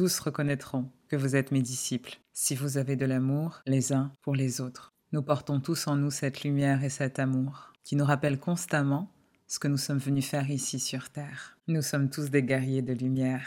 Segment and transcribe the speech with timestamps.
[0.00, 4.34] Tous reconnaîtront que vous êtes mes disciples si vous avez de l'amour les uns pour
[4.34, 4.94] les autres.
[5.12, 9.12] Nous portons tous en nous cette lumière et cet amour qui nous rappellent constamment
[9.46, 11.58] ce que nous sommes venus faire ici sur Terre.
[11.68, 13.46] Nous sommes tous des guerriers de lumière.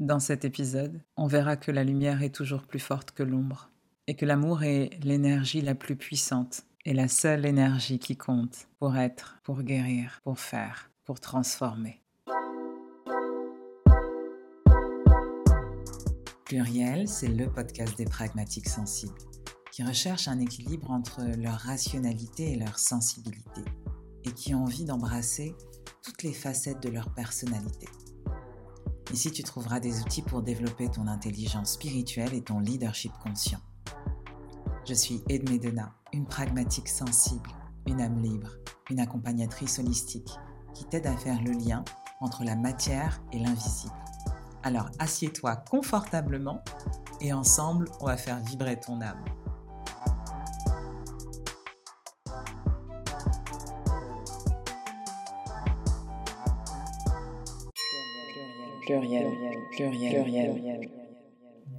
[0.00, 3.70] Dans cet épisode, on verra que la lumière est toujours plus forte que l'ombre
[4.08, 8.96] et que l'amour est l'énergie la plus puissante et la seule énergie qui compte pour
[8.96, 12.02] être, pour guérir, pour faire, pour transformer.
[16.48, 19.12] Pluriel, c'est le podcast des pragmatiques sensibles
[19.70, 23.60] qui recherchent un équilibre entre leur rationalité et leur sensibilité
[24.24, 25.54] et qui ont envie d'embrasser
[26.02, 27.86] toutes les facettes de leur personnalité.
[29.12, 33.60] Ici, tu trouveras des outils pour développer ton intelligence spirituelle et ton leadership conscient.
[34.86, 37.50] Je suis Edme Dena, une pragmatique sensible,
[37.86, 38.52] une âme libre,
[38.88, 40.30] une accompagnatrice holistique
[40.72, 41.84] qui t'aide à faire le lien
[42.22, 43.92] entre la matière et l'invisible.
[44.62, 46.62] Alors assieds-toi confortablement
[47.20, 49.24] et ensemble, on va faire vibrer ton âme.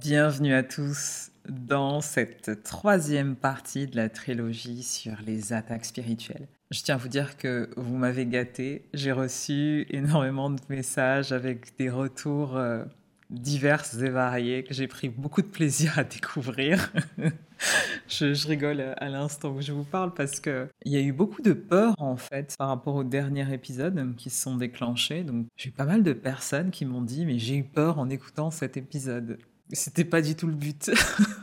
[0.00, 6.48] Bienvenue à tous dans cette troisième partie de la trilogie sur les attaques spirituelles.
[6.70, 8.84] Je tiens à vous dire que vous m'avez gâté.
[8.94, 12.84] J'ai reçu énormément de messages avec des retours euh,
[13.28, 16.92] divers et variés que j'ai pris beaucoup de plaisir à découvrir.
[18.08, 21.42] je, rigole à l'instant où je vous parle parce que il y a eu beaucoup
[21.42, 25.24] de peur en fait par rapport au dernier épisode qui se sont déclenchés.
[25.24, 28.08] Donc j'ai eu pas mal de personnes qui m'ont dit mais j'ai eu peur en
[28.10, 29.38] écoutant cet épisode.
[29.72, 30.90] C'était pas du tout le but.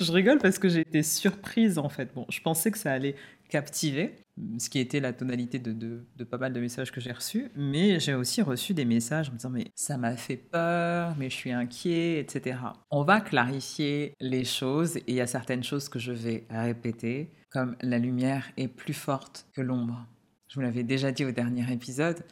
[0.00, 2.14] je rigole parce que j'ai été surprise en fait.
[2.14, 3.14] Bon, je pensais que ça allait
[3.50, 4.14] captiver,
[4.58, 8.14] ce qui était la tonalité de, pas mal de messages que j'ai reçus, mais j'ai
[8.14, 11.52] aussi reçu des messages en me disant mais ça m'a fait peur, mais je suis
[11.52, 12.58] inquiet, etc.
[12.90, 17.30] On va clarifier les choses et il y a certaines choses que je vais répéter,
[17.50, 20.06] comme la lumière est plus forte que l'ombre.
[20.48, 22.24] Je vous l'avais déjà dit au dernier épisode,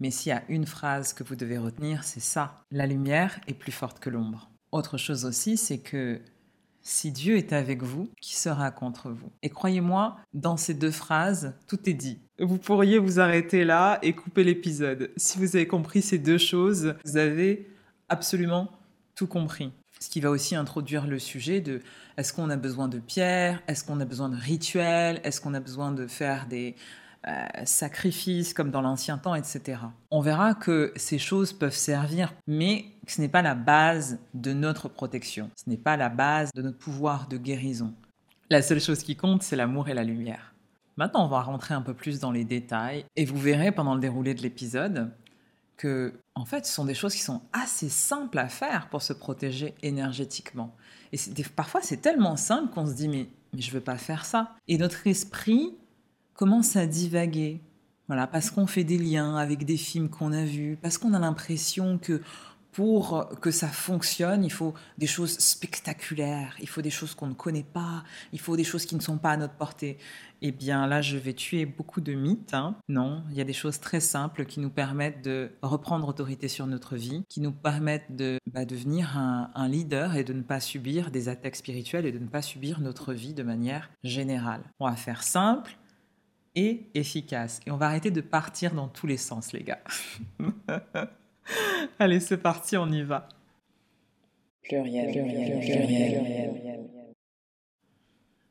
[0.00, 2.64] mais s'il y a une phrase que vous devez retenir, c'est ça.
[2.70, 4.50] La lumière est plus forte que l'ombre.
[4.72, 6.20] Autre chose aussi, c'est que
[6.82, 9.30] si Dieu est avec vous, qui sera contre vous?
[9.42, 12.18] Et croyez-moi, dans ces deux phrases, tout est dit.
[12.38, 15.10] Vous pourriez vous arrêter là et couper l'épisode.
[15.16, 17.68] Si vous avez compris ces deux choses, vous avez
[18.08, 18.70] absolument
[19.14, 19.72] tout compris.
[20.00, 21.80] Ce qui va aussi introduire le sujet de
[22.16, 23.62] est-ce qu'on a besoin de pierres?
[23.68, 25.20] Est-ce qu'on a besoin de rituels?
[25.22, 26.74] Est-ce qu'on a besoin de faire des,
[27.28, 29.78] euh, sacrifices comme dans l'ancien temps, etc.
[30.10, 34.88] On verra que ces choses peuvent servir, mais ce n'est pas la base de notre
[34.88, 37.94] protection, ce n'est pas la base de notre pouvoir de guérison.
[38.50, 40.52] La seule chose qui compte, c'est l'amour et la lumière.
[40.96, 44.00] Maintenant, on va rentrer un peu plus dans les détails et vous verrez pendant le
[44.00, 45.12] déroulé de l'épisode
[45.76, 49.12] que, en fait, ce sont des choses qui sont assez simples à faire pour se
[49.12, 50.74] protéger énergétiquement.
[51.12, 51.18] Et
[51.54, 54.56] parfois, c'est tellement simple qu'on se dit, mais, mais je ne veux pas faire ça.
[54.66, 55.74] Et notre esprit
[56.34, 57.60] commence à divaguer.
[58.08, 61.18] Voilà, parce qu'on fait des liens avec des films qu'on a vus, parce qu'on a
[61.18, 62.20] l'impression que
[62.72, 67.34] pour que ça fonctionne, il faut des choses spectaculaires, il faut des choses qu'on ne
[67.34, 69.98] connaît pas, il faut des choses qui ne sont pas à notre portée.
[70.40, 72.54] Eh bien là, je vais tuer beaucoup de mythes.
[72.54, 72.74] Hein.
[72.88, 76.66] Non, il y a des choses très simples qui nous permettent de reprendre autorité sur
[76.66, 80.58] notre vie, qui nous permettent de bah, devenir un, un leader et de ne pas
[80.58, 84.62] subir des attaques spirituelles et de ne pas subir notre vie de manière générale.
[84.80, 85.76] On va faire simple,
[86.54, 87.60] et efficace.
[87.66, 89.80] Et on va arrêter de partir dans tous les sens, les gars.
[91.98, 93.28] Allez, c'est parti, on y va.
[94.62, 96.80] Pluriel, pluriel, pluriel,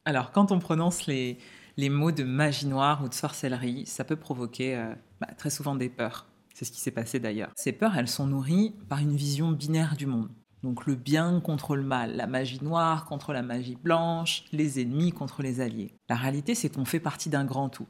[0.06, 1.38] Alors, quand on prononce les,
[1.78, 5.76] les mots de magie noire ou de sorcellerie, ça peut provoquer euh, bah, très souvent
[5.76, 6.28] des peurs.
[6.54, 7.52] C'est ce qui s'est passé d'ailleurs.
[7.56, 10.30] Ces peurs, elles sont nourries par une vision binaire du monde.
[10.64, 15.12] Donc le bien contre le mal, la magie noire contre la magie blanche, les ennemis
[15.12, 15.96] contre les alliés.
[16.10, 17.88] La réalité, c'est qu'on fait partie d'un grand tout,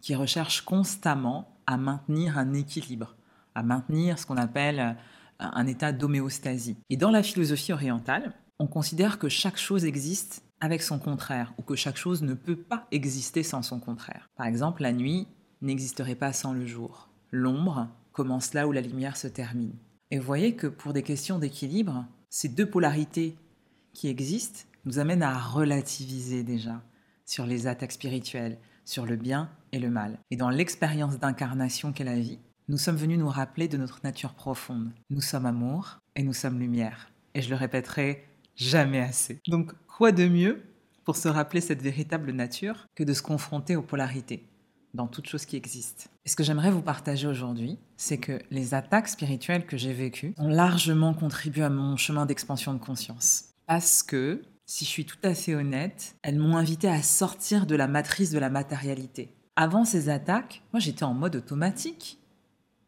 [0.00, 3.16] qui recherche constamment à maintenir un équilibre,
[3.54, 4.92] à maintenir ce qu'on appelle euh,
[5.38, 6.76] un état d'homéostasie.
[6.88, 11.62] Et dans la philosophie orientale, on considère que chaque chose existe avec son contraire, ou
[11.62, 14.30] que chaque chose ne peut pas exister sans son contraire.
[14.36, 15.28] Par exemple, la nuit
[15.60, 17.10] n'existerait pas sans le jour.
[17.30, 19.74] L'ombre commence là où la lumière se termine.
[20.10, 23.36] Et vous voyez que pour des questions d'équilibre, ces deux polarités
[23.92, 26.80] qui existent nous amènent à relativiser déjà
[27.24, 30.18] sur les attaques spirituelles, sur le bien et le mal.
[30.30, 32.38] Et dans l'expérience d'incarnation qu'est la vie,
[32.68, 34.92] nous sommes venus nous rappeler de notre nature profonde.
[35.10, 37.10] Nous sommes amour et nous sommes lumière.
[37.34, 38.24] Et je le répéterai
[38.54, 39.40] jamais assez.
[39.48, 40.62] Donc quoi de mieux
[41.04, 44.46] pour se rappeler cette véritable nature que de se confronter aux polarités?
[44.96, 46.08] Dans toute chose qui existe.
[46.24, 50.34] Et ce que j'aimerais vous partager aujourd'hui, c'est que les attaques spirituelles que j'ai vécues
[50.38, 53.50] ont largement contribué à mon chemin d'expansion de conscience.
[53.66, 57.76] Parce que, si je suis tout à fait honnête, elles m'ont invité à sortir de
[57.76, 59.32] la matrice de la matérialité.
[59.54, 62.18] Avant ces attaques, moi j'étais en mode automatique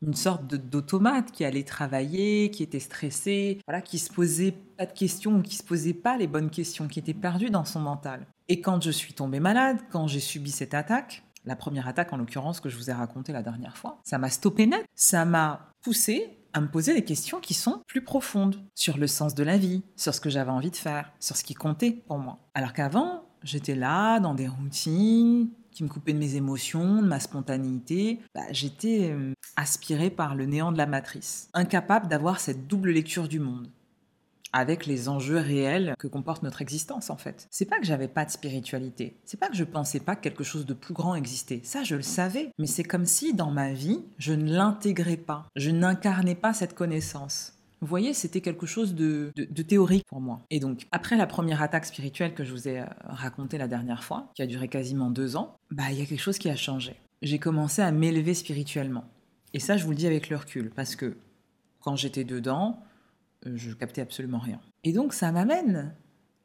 [0.02, 4.92] une sorte d'automate qui allait travailler, qui était stressé, voilà, qui se posait pas de
[4.92, 8.26] questions ou qui se posait pas les bonnes questions, qui était perdu dans son mental.
[8.48, 12.16] Et quand je suis tombée malade, quand j'ai subi cette attaque, la première attaque en
[12.16, 15.72] l'occurrence que je vous ai racontée la dernière fois, ça m'a stoppé net, ça m'a
[15.82, 19.58] poussé à me poser des questions qui sont plus profondes sur le sens de la
[19.58, 22.38] vie, sur ce que j'avais envie de faire, sur ce qui comptait pour moi.
[22.54, 27.20] Alors qu'avant, j'étais là dans des routines, qui me coupait de mes émotions, de ma
[27.20, 32.90] spontanéité, bah, j'étais euh, aspirée par le néant de la matrice, incapable d'avoir cette double
[32.90, 33.70] lecture du monde
[34.58, 37.46] avec les enjeux réels que comporte notre existence en fait.
[37.50, 40.44] C'est pas que j'avais pas de spiritualité, c'est pas que je pensais pas que quelque
[40.44, 41.60] chose de plus grand existait.
[41.64, 45.46] Ça je le savais, mais c'est comme si dans ma vie, je ne l'intégrais pas,
[45.56, 47.54] je n'incarnais pas cette connaissance.
[47.80, 49.32] Vous voyez, c'était quelque chose de,
[49.68, 50.40] théorique pour moi.
[50.50, 54.02] Et donc, après la première attaque spirituelle que je vous ai euh, racontée la dernière
[54.02, 56.56] fois, qui a duré quasiment deux ans, bah, il y a quelque chose qui a
[56.56, 56.96] changé.
[57.22, 59.04] J'ai commencé à m'élever spirituellement.
[59.54, 61.16] Et ça, je vous le dis avec le recul, parce que
[61.80, 62.82] quand j'étais dedans,
[63.44, 64.60] je captais absolument rien.
[64.84, 65.94] Et donc, ça m'amène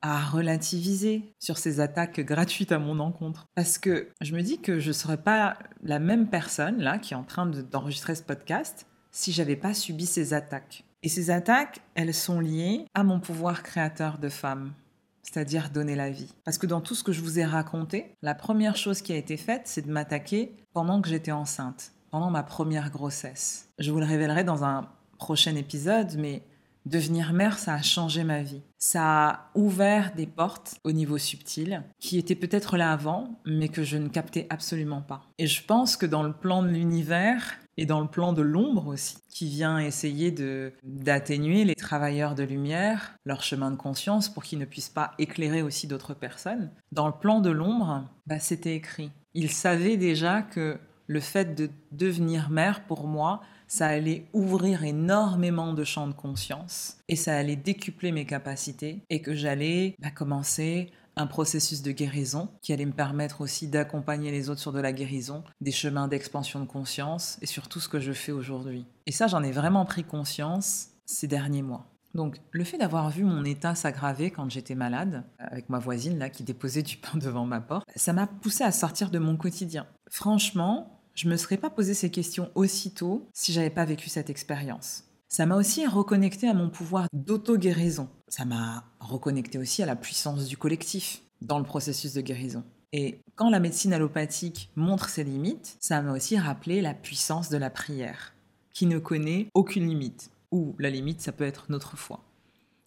[0.04, 3.48] à relativiser sur ces attaques gratuites à mon encontre.
[3.56, 7.14] Parce que je me dis que je ne serais pas la même personne, là, qui
[7.14, 10.84] est en train d'enregistrer ce podcast, si j'avais pas subi ces attaques.
[11.04, 14.74] Et ces attaques, elles sont liées à mon pouvoir créateur de femme,
[15.22, 16.34] c'est-à-dire donner la vie.
[16.44, 19.18] Parce que dans tout ce que je vous ai raconté, la première chose qui a
[19.18, 23.70] été faite, c'est de m'attaquer pendant que j'étais enceinte, pendant ma première grossesse.
[23.80, 26.44] Je vous le révélerai dans un prochain épisode, mais
[26.86, 28.62] devenir mère, ça a changé ma vie.
[28.78, 33.84] Ça a ouvert des portes au niveau subtil qui étaient peut-être là avant, mais que
[33.84, 35.24] je ne captais absolument pas.
[35.38, 38.88] Et je pense que dans le plan de l'univers, et dans le plan de l'ombre
[38.88, 44.44] aussi, qui vient essayer de d'atténuer les travailleurs de lumière, leur chemin de conscience, pour
[44.44, 46.72] qu'ils ne puissent pas éclairer aussi d'autres personnes.
[46.92, 49.12] Dans le plan de l'ombre, bah, c'était écrit.
[49.34, 50.78] Ils savaient déjà que
[51.08, 56.98] le fait de devenir mère, pour moi, ça allait ouvrir énormément de champs de conscience
[57.08, 62.50] et ça allait décupler mes capacités et que j'allais bah, commencer un processus de guérison
[62.62, 66.60] qui allait me permettre aussi d'accompagner les autres sur de la guérison, des chemins d'expansion
[66.60, 68.86] de conscience et sur tout ce que je fais aujourd'hui.
[69.06, 71.86] Et ça, j'en ai vraiment pris conscience ces derniers mois.
[72.14, 76.30] Donc, le fait d'avoir vu mon état s'aggraver quand j'étais malade, avec ma voisine là
[76.30, 79.88] qui déposait du pain devant ma porte, ça m'a poussé à sortir de mon quotidien.
[80.10, 85.04] Franchement, je me serais pas posé ces questions aussitôt si j'avais pas vécu cette expérience.
[85.30, 88.08] Ça m'a aussi reconnecté à mon pouvoir d'auto-guérison.
[88.28, 92.64] Ça m'a reconnecté aussi à la puissance du collectif dans le processus de guérison.
[92.92, 97.58] Et quand la médecine allopathique montre ses limites, ça m'a aussi rappelé la puissance de
[97.58, 98.36] la prière,
[98.74, 100.30] qui ne connaît aucune limite.
[100.52, 102.24] Ou la limite, ça peut être notre foi.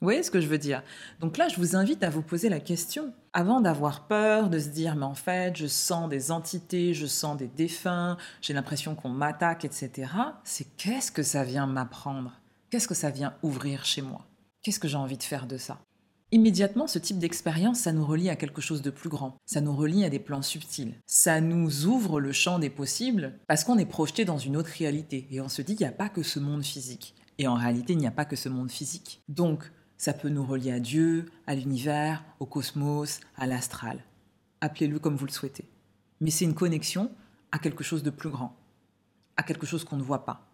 [0.00, 0.82] Vous voyez ce que je veux dire?
[1.20, 3.14] Donc là, je vous invite à vous poser la question.
[3.32, 7.38] Avant d'avoir peur, de se dire, mais en fait, je sens des entités, je sens
[7.38, 10.10] des défunts, j'ai l'impression qu'on m'attaque, etc.,
[10.44, 12.42] c'est qu'est-ce que ça vient m'apprendre?
[12.68, 14.26] Qu'est-ce que ça vient ouvrir chez moi?
[14.62, 15.78] Qu'est-ce que j'ai envie de faire de ça?
[16.30, 19.38] Immédiatement, ce type d'expérience, ça nous relie à quelque chose de plus grand.
[19.46, 20.94] Ça nous relie à des plans subtils.
[21.06, 25.26] Ça nous ouvre le champ des possibles parce qu'on est projeté dans une autre réalité.
[25.30, 27.14] Et on se dit qu'il n'y a pas que ce monde physique.
[27.38, 29.22] Et en réalité, il n'y a pas que ce monde physique.
[29.28, 34.04] Donc, ça peut nous relier à Dieu, à l'univers, au cosmos, à l'astral.
[34.60, 35.64] Appelez-le comme vous le souhaitez.
[36.20, 37.10] Mais c'est une connexion
[37.52, 38.54] à quelque chose de plus grand,
[39.36, 40.46] à quelque chose qu'on ne voit pas,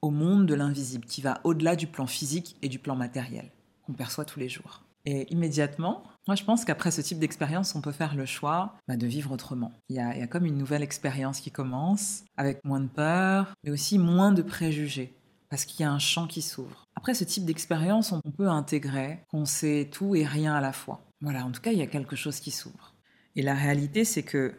[0.00, 3.50] au monde de l'invisible qui va au-delà du plan physique et du plan matériel
[3.84, 4.82] qu'on perçoit tous les jours.
[5.04, 8.96] Et immédiatement, moi je pense qu'après ce type d'expérience, on peut faire le choix bah,
[8.96, 9.72] de vivre autrement.
[9.88, 12.88] Il y, a, il y a comme une nouvelle expérience qui commence, avec moins de
[12.88, 15.12] peur, mais aussi moins de préjugés
[15.52, 16.88] parce qu'il y a un champ qui s'ouvre.
[16.96, 21.04] Après ce type d'expérience, on peut intégrer qu'on sait tout et rien à la fois.
[21.20, 22.94] Voilà, en tout cas, il y a quelque chose qui s'ouvre.
[23.36, 24.54] Et la réalité, c'est que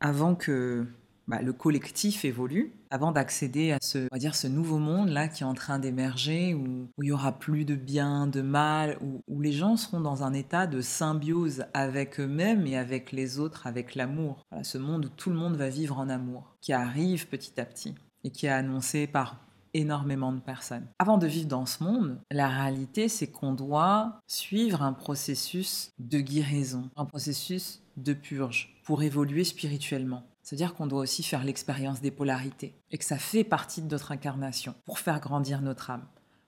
[0.00, 0.86] avant que
[1.26, 5.46] bah, le collectif évolue, avant d'accéder à ce, dire, ce nouveau monde là qui est
[5.46, 9.76] en train d'émerger, où, il y aura plus de bien, de mal, où, les gens
[9.76, 14.46] seront dans un état de symbiose avec eux-mêmes et avec les autres, avec l'amour.
[14.62, 17.94] ce monde où tout le monde va vivre en amour, qui arrive petit à petit
[18.24, 19.36] et qui est annoncé par
[19.78, 20.86] énormément de personnes.
[20.98, 26.20] Avant de vivre dans ce monde, la réalité, c'est qu'on doit suivre un processus de
[26.20, 30.24] guérison, un processus de purge pour évoluer spirituellement.
[30.42, 34.12] C'est-à-dire qu'on doit aussi faire l'expérience des polarités et que ça fait partie de notre
[34.12, 36.06] incarnation pour faire grandir notre âme,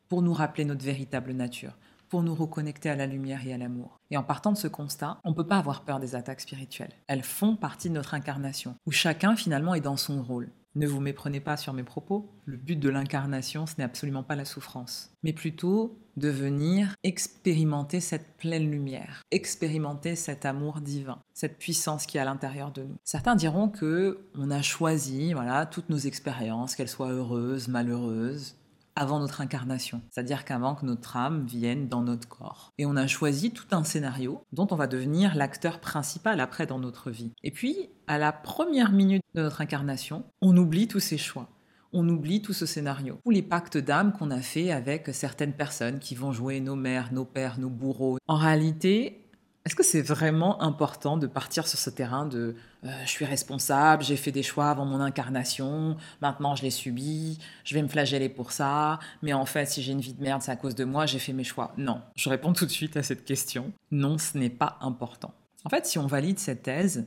[0.08, 1.76] pour nous rappeler notre véritable nature,
[2.08, 4.00] pour nous reconnecter à la lumière et à l'amour.
[4.10, 6.94] Et en partant de ce constat, on ne peut pas avoir peur des attaques spirituelles.
[7.06, 10.50] Elles font partie de notre incarnation, où chacun finalement est dans son rôle.
[10.76, 12.30] Ne vous méprenez pas sur mes propos.
[12.44, 18.00] Le but de l'incarnation, ce n'est absolument pas la souffrance, mais plutôt de venir expérimenter
[18.00, 22.96] cette pleine lumière, expérimenter cet amour divin, cette puissance qui est à l'intérieur de nous.
[23.02, 28.56] Certains diront que on a choisi, voilà, toutes nos expériences, qu'elles soient heureuses, malheureuses,
[29.00, 32.74] avant notre incarnation, c'est-à-dire qu'avant que notre âme vienne dans notre corps.
[32.76, 36.78] Et on a choisi tout un scénario dont on va devenir l'acteur principal après dans
[36.78, 37.32] notre vie.
[37.42, 41.48] Et puis, à la première minute de notre incarnation, on oublie tous ces choix.
[41.94, 43.18] On oublie tout ce scénario.
[43.24, 47.10] Tous les pactes d'âme qu'on a fait avec certaines personnes qui vont jouer nos mères,
[47.10, 48.18] nos pères, nos bourreaux.
[48.26, 49.29] En réalité,
[49.66, 54.02] est-ce que c'est vraiment important de partir sur ce terrain de euh, je suis responsable,
[54.02, 58.30] j'ai fait des choix avant mon incarnation, maintenant je les subis, je vais me flageller
[58.30, 60.84] pour ça, mais en fait si j'ai une vie de merde c'est à cause de
[60.84, 61.74] moi, j'ai fait mes choix.
[61.76, 63.72] Non, je réponds tout de suite à cette question.
[63.90, 65.34] Non, ce n'est pas important.
[65.64, 67.06] En fait, si on valide cette thèse,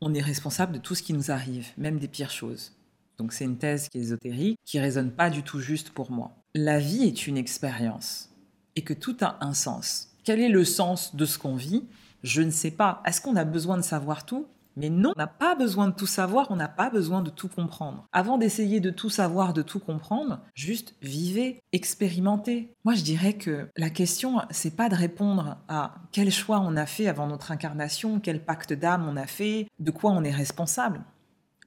[0.00, 2.72] on est responsable de tout ce qui nous arrive, même des pires choses.
[3.18, 6.36] Donc c'est une thèse qui est ésotérique, qui résonne pas du tout juste pour moi.
[6.54, 8.30] La vie est une expérience
[8.76, 10.07] et que tout a un sens.
[10.24, 11.84] Quel est le sens de ce qu'on vit?
[12.22, 13.02] Je ne sais pas.
[13.04, 14.46] Est-ce qu'on a besoin de savoir tout?
[14.78, 17.48] Mais non, on n'a pas besoin de tout savoir, on n'a pas besoin de tout
[17.48, 18.06] comprendre.
[18.12, 22.72] Avant d'essayer de tout savoir, de tout comprendre, juste vivez, expérimentez.
[22.84, 26.86] Moi, je dirais que la question, c'est pas de répondre à quel choix on a
[26.86, 31.00] fait avant notre incarnation, quel pacte d'âme on a fait, de quoi on est responsable.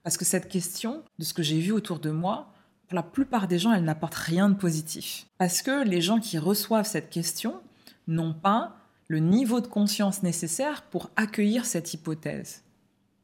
[0.04, 2.54] Parce que cette question, de ce que j'ai vu autour de moi,
[2.88, 5.26] pour la plupart des gens, elle n'apporte rien de positif.
[5.38, 7.56] Parce que les gens qui reçoivent cette question,
[8.12, 8.76] n'ont pas
[9.08, 12.64] le niveau de conscience nécessaire pour accueillir cette hypothèse.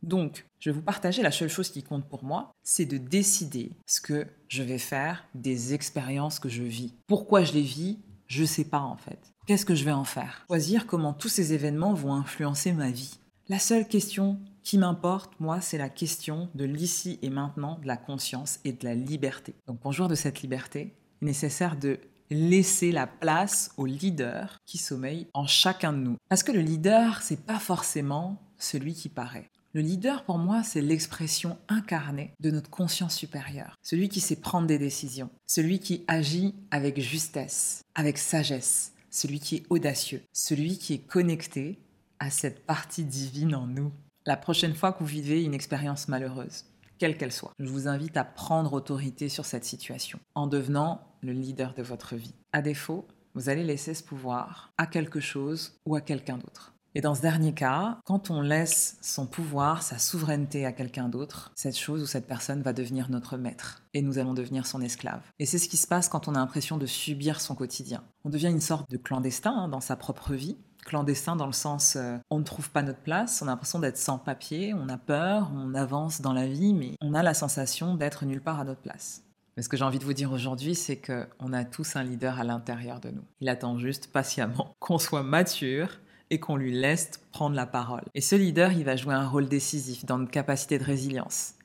[0.04, 3.72] Donc, je vais vous partager la seule chose qui compte pour moi, c'est de décider
[3.86, 6.94] ce que je vais faire des expériences que je vis.
[7.08, 9.20] Pourquoi je les vis, je ne sais pas en fait.
[9.46, 10.46] Qu'est-ce que je vais en faire?
[10.48, 13.20] Choisir comment tous ces événements vont influencer ma vie.
[13.48, 17.96] La seule question qui m'importe, moi, c'est la question de l'ici et maintenant, de la
[17.96, 19.56] conscience et de la liberté.
[19.68, 22.00] Donc pour jouir de cette liberté, il est nécessaire de
[22.30, 26.18] laisser la place au leader qui sommeille en chacun de nous.
[26.30, 29.50] Parce que le leader, c'est pas forcément celui qui paraît.
[29.74, 33.76] Le leader, pour moi, c'est l'expression incarnée de notre conscience supérieure.
[33.84, 35.30] Celui qui sait prendre des décisions.
[35.46, 38.94] Celui qui agit avec justesse, avec sagesse.
[39.12, 40.24] Celui qui est audacieux.
[40.34, 41.80] Celui qui est connecté
[42.20, 43.92] à cette partie divine en nous.
[44.26, 46.66] La prochaine fois que vous vivez une expérience malheureuse,
[46.98, 47.54] quelle qu'elle soit.
[47.60, 52.16] Je vous invite à prendre autorité sur cette situation en devenant le leader de votre
[52.16, 52.34] vie.
[52.54, 56.74] À défaut, vous allez laisser ce pouvoir à quelque chose ou à quelqu'un d'autre.
[56.96, 61.52] Et dans ce dernier cas, quand on laisse son pouvoir, sa souveraineté à quelqu'un d'autre,
[61.56, 65.22] cette chose ou cette personne va devenir notre maître et nous allons devenir son esclave.
[65.38, 68.04] Et c'est ce qui se passe quand on a l'impression de subir son quotidien.
[68.24, 70.58] On devient une sorte de clandestin dans sa propre vie
[70.88, 73.98] clandestin dans le sens euh, on ne trouve pas notre place, on a l'impression d'être
[73.98, 77.96] sans papier, on a peur, on avance dans la vie, mais on a la sensation
[77.96, 79.22] d'être nulle part à notre place.
[79.58, 82.40] Mais ce que j'ai envie de vous dire aujourd'hui, c'est qu'on a tous un leader
[82.40, 83.24] à l'intérieur de nous.
[83.42, 86.00] Il attend juste patiemment qu'on soit mature
[86.30, 88.04] et qu'on lui laisse prendre la parole.
[88.14, 91.56] Et ce leader, il va jouer un rôle décisif dans notre capacité de résilience,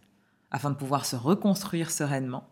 [0.50, 2.48] afin de pouvoir se reconstruire sereinement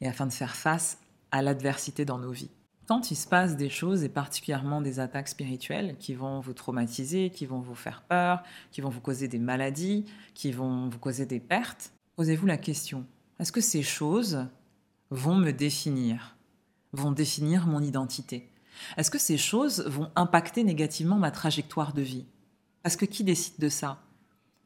[0.00, 0.98] et afin de faire face
[1.32, 2.50] à l'adversité dans nos vies.
[2.88, 7.28] Quand il se passe des choses, et particulièrement des attaques spirituelles, qui vont vous traumatiser,
[7.28, 11.26] qui vont vous faire peur, qui vont vous causer des maladies, qui vont vous causer
[11.26, 13.04] des pertes, posez-vous la question,
[13.38, 14.46] est-ce que ces choses
[15.12, 16.36] vont me définir,
[16.92, 18.50] vont définir mon identité
[18.96, 22.26] Est-ce que ces choses vont impacter négativement ma trajectoire de vie?
[22.82, 24.02] Parce que qui décide de ça?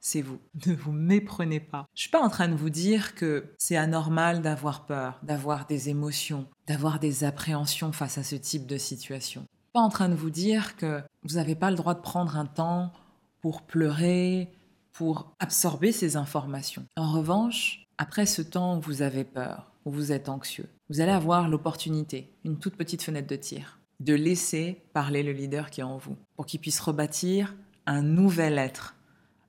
[0.01, 0.39] C'est vous.
[0.67, 1.87] Ne vous méprenez pas.
[1.95, 5.89] Je suis pas en train de vous dire que c'est anormal d'avoir peur, d'avoir des
[5.89, 9.45] émotions, d'avoir des appréhensions face à ce type de situation.
[9.73, 12.47] Pas en train de vous dire que vous n'avez pas le droit de prendre un
[12.47, 12.93] temps
[13.41, 14.53] pour pleurer,
[14.93, 16.87] pour absorber ces informations.
[16.97, 21.13] En revanche, après ce temps où vous avez peur, où vous êtes anxieux, vous allez
[21.13, 25.85] avoir l'opportunité, une toute petite fenêtre de tir, de laisser parler le leader qui est
[25.85, 28.97] en vous, pour qu'il puisse rebâtir un nouvel être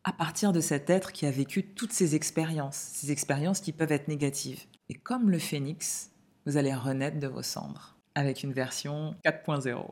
[0.04, 3.92] à partir de cet être qui a vécu toutes ces expériences, ces expériences qui peuvent
[3.92, 4.64] être négatives.
[4.88, 6.12] Et comme le phénix,
[6.46, 9.92] vous allez renaître de vos cendres avec une version 4.0.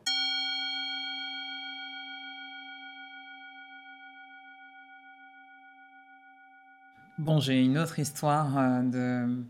[7.18, 9.46] Bon, j'ai une autre histoire euh, de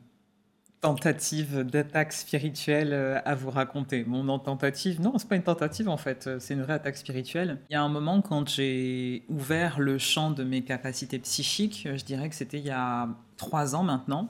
[0.86, 4.04] tentative d'attaque spirituelle euh, à vous raconter.
[4.06, 7.58] Mon tentative, non, c'est pas une tentative en fait, euh, c'est une vraie attaque spirituelle.
[7.72, 12.04] Il y a un moment quand j'ai ouvert le champ de mes capacités psychiques, je
[12.04, 14.30] dirais que c'était il y a trois ans maintenant.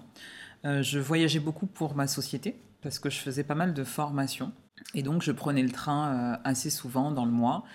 [0.64, 4.54] Euh, je voyageais beaucoup pour ma société parce que je faisais pas mal de formations.
[4.94, 7.66] Et donc, je prenais le train assez souvent dans le mois.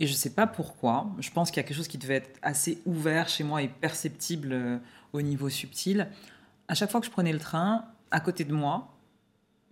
[0.00, 1.06] Et je sais pas pourquoi.
[1.20, 3.68] Je pense qu'il y a quelque chose qui devait être assez ouvert chez moi et
[3.68, 4.80] perceptible
[5.12, 6.08] au niveau subtil.
[6.66, 8.94] À chaque fois que je prenais le train, à côté de moi,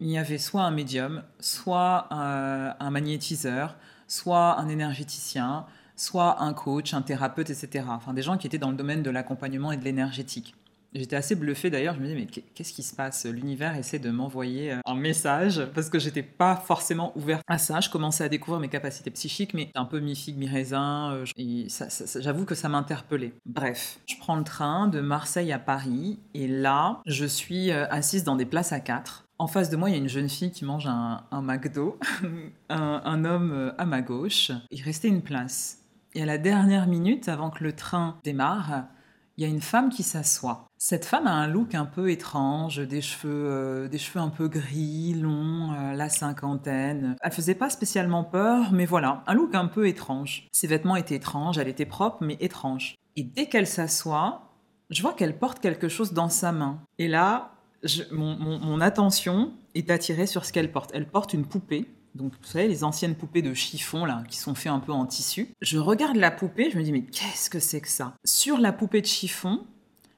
[0.00, 3.76] il y avait soit un médium, soit un, magnétiseur,
[4.08, 7.86] soit un énergéticien, soit un coach, un thérapeute, etc.
[7.88, 10.54] Enfin, des gens qui étaient dans le domaine de l'accompagnement et de l'énergétique.
[10.94, 13.25] J'étais assez bluffée d'ailleurs, je me disais mais qu'est-ce qui se passe?
[13.25, 17.80] L'univers essaie de m'envoyer euh, un message parce que j'étais pas forcément ouverte à ça.
[17.80, 21.12] Je commençais à découvrir mes capacités psychiques, mais un peu mi-figue, mi-raisin.
[21.12, 21.66] Euh, et
[22.20, 23.32] j'avoue que ça m'interpellait.
[23.46, 28.25] Bref, je prends le train de Marseille à Paris et là, je suis euh, assise
[28.25, 29.25] dans des places à quatre.
[29.38, 31.99] En face de moi, il y a une jeune fille qui mange un, McDo,
[32.68, 34.52] un, un homme à ma gauche.
[34.70, 35.78] Il restait une place.
[36.14, 38.84] Et à la dernière minute, avant que le train démarre,
[39.36, 40.66] il y a une femme qui s'assoit.
[40.78, 44.48] Cette femme a un look un peu étrange, des cheveux, euh, des cheveux un peu
[44.48, 47.16] gris, longs, euh, la cinquantaine.
[47.22, 50.48] Elle faisait pas spécialement peur, mais voilà, un look un peu étrange.
[50.52, 52.96] Ses vêtements étaient étranges, elle était propre, mais étrange.
[53.16, 54.52] Et dès qu'elle s'assoit,
[54.90, 56.80] je vois qu'elle porte quelque chose dans sa main.
[56.98, 57.52] Et là,
[58.12, 60.90] mon attention est attirée sur ce qu'elle porte.
[60.94, 64.54] Elle porte une poupée donc, vous savez, les anciennes poupées de chiffon, là, qui sont
[64.54, 65.49] faites un peu en tissu.
[65.62, 68.14] Je regarde la poupée, je me dis, mais qu'est-ce que c'est que ça?
[68.25, 69.64] Sur la poupée de chiffon,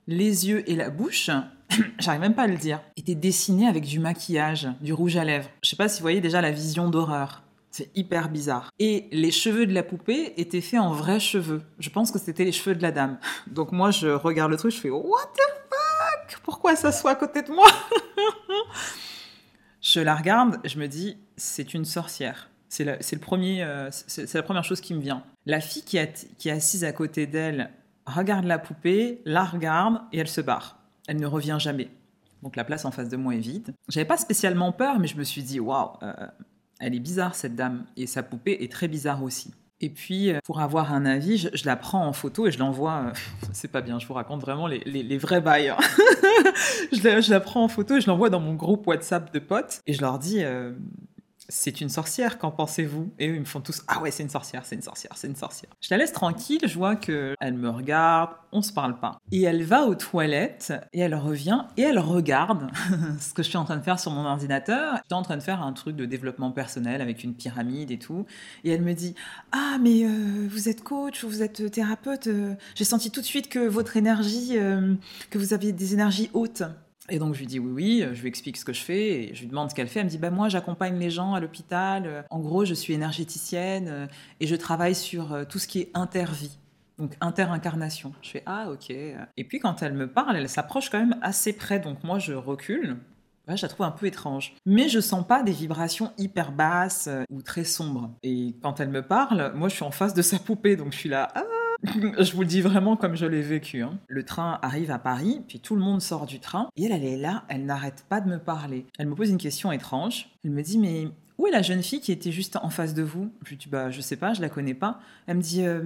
[0.08, 1.30] les yeux et la bouche,
[2.00, 5.48] j'arrive même pas à le dire, étaient dessinés avec du maquillage, du rouge à lèvres.
[5.62, 7.42] Je sais pas si vous voyez déjà la vision d'horreur.
[7.70, 8.70] C'est hyper bizarre.
[8.78, 11.62] Et les cheveux de la poupée étaient faits en vrais cheveux.
[11.80, 13.18] Je pense que c'était les cheveux de la dame.
[13.48, 16.40] Donc moi, je regarde le truc, je fais What the fuck?
[16.42, 17.66] Pourquoi ça soit à côté de moi?
[19.84, 22.50] Je la regarde, je me dis, c'est une sorcière.
[22.68, 23.90] C'est la, euh,
[24.34, 25.22] la première chose qui me vient.
[25.46, 27.70] La fille qui, est assise à côté d'elle
[28.06, 30.78] regarde la poupée, la regarde et elle se barre.
[31.06, 31.88] Elle ne revient jamais.
[32.42, 33.74] Donc la place en face de moi est vide.
[33.88, 36.12] J'avais pas spécialement peur, mais je me suis dit, waouh, euh,
[36.80, 37.84] elle est bizarre cette dame.
[37.96, 39.52] Et sa poupée est très bizarre aussi.
[39.80, 43.12] Et puis, euh, pour avoir un avis, je, la prends en photo et je l'envoie.
[43.52, 45.68] C'est pas bien, je vous raconte vraiment les, vrais bails.
[45.68, 45.78] Hein.
[46.92, 49.80] je, la, prends en photo et je l'envoie dans mon groupe WhatsApp de potes.
[49.86, 50.42] Et je leur dis
[51.48, 53.12] c'est une sorcière, qu'en pensez-vous?
[53.18, 55.26] Et eux, ils me font tous Ah ouais, c'est une sorcière, c'est une sorcière, c'est
[55.26, 55.70] une sorcière.
[55.80, 59.18] Je la laisse tranquille, je vois que elle me regarde, on se parle pas.
[59.32, 62.70] Et elle va aux toilettes et elle revient et elle regarde
[63.20, 64.96] ce que je suis en train de faire sur mon ordinateur.
[64.96, 68.26] J'étais en train de faire un truc de développement personnel avec une pyramide et tout.
[68.64, 69.14] Et elle me dit
[69.52, 72.28] Ah, mais euh, vous êtes coach ou vous êtes thérapeute?
[72.28, 74.94] Euh, J'ai senti tout de suite que votre énergie, euh,
[75.30, 76.62] que vous aviez des énergies hautes.
[77.10, 79.34] Et donc je lui dis oui, oui, je lui explique ce que je fais et
[79.34, 80.00] je lui demande ce qu'elle fait.
[80.00, 82.24] Elle me dit bah moi j'accompagne les gens à l'hôpital.
[82.30, 84.06] En gros je suis énergéticienne euh,
[84.40, 86.58] et je travaille sur euh, tout ce qui est intervie.
[86.98, 88.12] Donc inter-incarnation.
[88.22, 88.90] Je fais ah ok.
[88.90, 91.78] Et puis quand elle me parle, elle s'approche quand même assez près.
[91.78, 92.96] Donc moi je recule.
[93.48, 94.54] je la trouve un peu étrange.
[94.64, 98.12] Mais je sens pas des vibrations hyper basses euh, ou très sombres.
[98.22, 100.76] Et quand elle me parle, moi je suis en face de sa poupée.
[100.76, 101.42] Donc je suis là ah
[101.84, 103.82] je vous le dis vraiment comme je l'ai vécu.
[103.82, 103.98] Hein.
[104.08, 107.04] Le train arrive à Paris, puis tout le monde sort du train, et elle, elle
[107.04, 108.86] est là, elle n'arrête pas de me parler.
[108.98, 110.30] Elle me pose une question étrange.
[110.44, 111.08] Elle me dit, mais
[111.38, 113.30] où est la jeune fille qui était juste en face de vous?
[113.44, 115.00] Je lui dis, bah, je sais pas, je la connais pas.
[115.26, 115.82] Elle me dit, euh,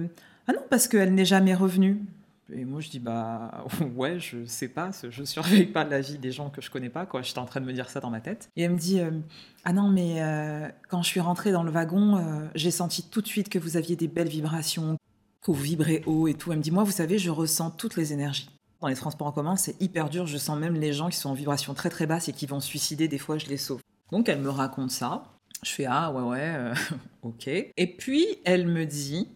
[0.47, 1.99] ah non, parce qu'elle n'est jamais revenue.
[2.51, 6.31] Et moi, je dis, bah, ouais, je sais pas, je surveille pas la vie des
[6.31, 7.21] gens que je connais pas, quoi.
[7.21, 8.49] J'étais en train de me dire ça dans ma tête.
[8.55, 9.11] Et elle me dit, euh,
[9.65, 13.27] ah non, mais euh, quand je suis rentrée dans le wagon, j'ai senti tout de
[13.27, 14.97] suite que vous aviez des belles vibrations,
[15.41, 16.51] que vous vibrez haut et tout.
[16.51, 18.49] Elle me dit, moi, vous savez, je ressens toutes les énergies.
[18.81, 20.25] Dans les transports en commun, c'est hyper dur.
[20.25, 22.59] Je sens même les gens qui sont en vibration très très basse et qui vont
[22.59, 23.07] se suicider.
[23.07, 23.81] Des fois, je les sauve.
[24.11, 25.23] Donc, elle me raconte ça.
[25.63, 26.73] Je fais, ah ouais, ouais, euh,
[27.21, 27.47] ok.
[27.47, 29.27] Et puis, elle me dit,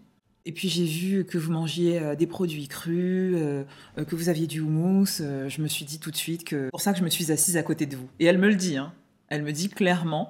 [0.46, 3.64] et puis j'ai vu que vous mangiez euh, des produits crus, euh,
[4.08, 5.18] que vous aviez du houmous.
[5.18, 7.32] je me suis dit tout de suite que c'est pour ça que je me suis
[7.32, 8.08] assise à côté de vous.
[8.20, 8.94] Et elle me le dit, hein.
[9.28, 10.30] Elle me dit clairement,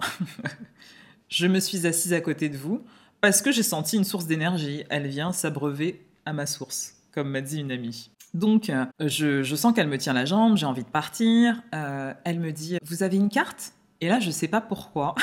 [1.28, 2.84] je me suis assise à côté de vous
[3.24, 4.84] parce que j'ai senti une source d'énergie.
[4.90, 8.12] Elle vient s'abreuver à ma source, comme m'a dit une amie.
[8.34, 11.64] Donc, euh, je, sens qu'elle me tient la jambe, j'ai envie de partir.
[11.74, 13.72] Euh, elle me dit Vous avez une carte?
[14.02, 15.16] Et là, je ne sais pas pourquoi,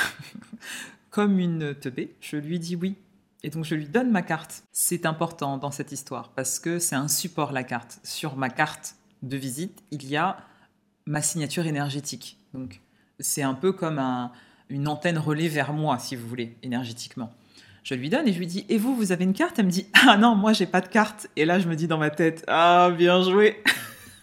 [1.10, 2.96] comme une teubée, je lui dis oui.
[3.42, 4.62] Et donc, je lui donne ma carte.
[4.72, 8.00] C'est important dans cette histoire parce que c'est un support, la carte.
[8.02, 10.38] Sur ma carte de visite, il y a
[11.04, 12.38] ma signature énergétique.
[12.54, 12.80] Donc,
[13.18, 14.00] c'est un peu comme
[14.70, 17.30] une antenne relais vers moi, si vous voulez, énergétiquement.
[17.82, 19.58] Je lui donne et je lui dis Et vous, vous avez une carte?
[19.58, 21.28] Elle me dit Ah non, moi, j'ai pas de carte.
[21.36, 23.62] Et là, je me dis dans ma tête Ah, bien joué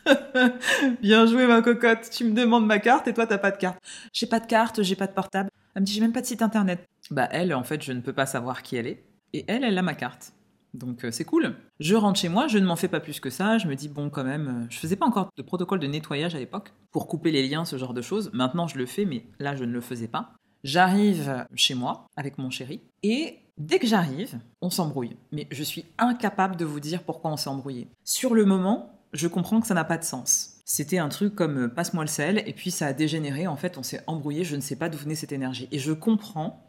[1.01, 2.09] Bien joué, ma cocotte.
[2.11, 3.77] Tu me demandes ma carte et toi, t'as pas de carte.
[4.13, 5.49] J'ai pas de carte, j'ai pas de portable.
[5.75, 6.87] Elle me dit J'ai même pas de site internet.
[7.11, 9.03] Bah, elle, en fait, je ne peux pas savoir qui elle est.
[9.33, 10.33] Et elle, elle a ma carte.
[10.73, 11.55] Donc euh, c'est cool.
[11.79, 13.57] Je rentre chez moi, je ne m'en fais pas plus que ça.
[13.57, 16.35] Je me dis bon quand même, euh, je faisais pas encore de protocole de nettoyage
[16.35, 18.29] à l'époque pour couper les liens, ce genre de choses.
[18.33, 20.33] Maintenant je le fais, mais là je ne le faisais pas.
[20.63, 25.17] J'arrive chez moi avec mon chéri et dès que j'arrive, on s'embrouille.
[25.31, 27.87] Mais je suis incapable de vous dire pourquoi on s'est embrouillé.
[28.03, 30.61] Sur le moment, je comprends que ça n'a pas de sens.
[30.65, 33.47] C'était un truc comme euh, passe-moi le sel et puis ça a dégénéré.
[33.47, 34.43] En fait, on s'est embrouillé.
[34.43, 35.67] Je ne sais pas d'où venait cette énergie.
[35.71, 36.67] Et je comprends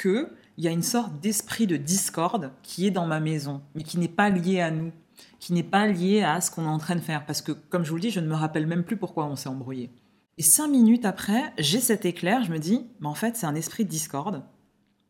[0.00, 0.28] qu'il
[0.58, 4.08] y a une sorte d'esprit de discorde qui est dans ma maison, mais qui n'est
[4.08, 4.92] pas lié à nous,
[5.38, 7.24] qui n'est pas lié à ce qu'on est en train de faire.
[7.24, 9.36] Parce que, comme je vous le dis, je ne me rappelle même plus pourquoi on
[9.36, 9.90] s'est embrouillé.
[10.38, 13.54] Et cinq minutes après, j'ai cet éclair, je me dis, mais en fait, c'est un
[13.54, 14.42] esprit de discorde.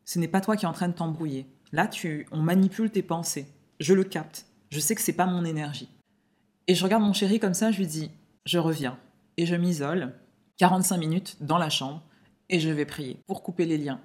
[0.05, 1.47] Ce n'est pas toi qui es en train de t'embrouiller.
[1.71, 3.47] Là, tu, on manipule tes pensées.
[3.79, 4.45] Je le capte.
[4.69, 5.89] Je sais que c'est pas mon énergie.
[6.67, 8.11] Et je regarde mon chéri comme ça, je lui dis,
[8.45, 8.97] je reviens.
[9.37, 10.13] Et je m'isole
[10.57, 12.03] 45 minutes dans la chambre
[12.49, 13.99] et je vais prier pour couper les liens,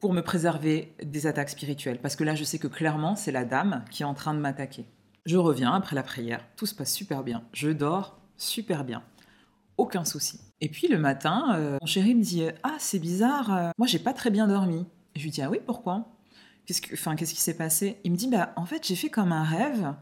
[0.00, 2.00] pour me préserver des attaques spirituelles.
[2.00, 4.40] Parce que là, je sais que clairement, c'est la dame qui est en train de
[4.40, 4.84] m'attaquer.
[5.24, 7.44] Je reviens après la prière, tout se passe super bien.
[7.52, 9.02] Je dors super bien.
[9.76, 10.40] Aucun souci.
[10.60, 13.98] Et puis le matin, euh, mon chéri me dit Ah, c'est bizarre, euh, moi j'ai
[13.98, 14.86] pas très bien dormi.
[15.16, 16.08] Je lui dis Ah oui, pourquoi?
[16.66, 17.98] Qu'est-ce qu'est-ce qui s'est passé?
[18.04, 19.94] Il me dit Bah, en fait, j'ai fait comme un rêve.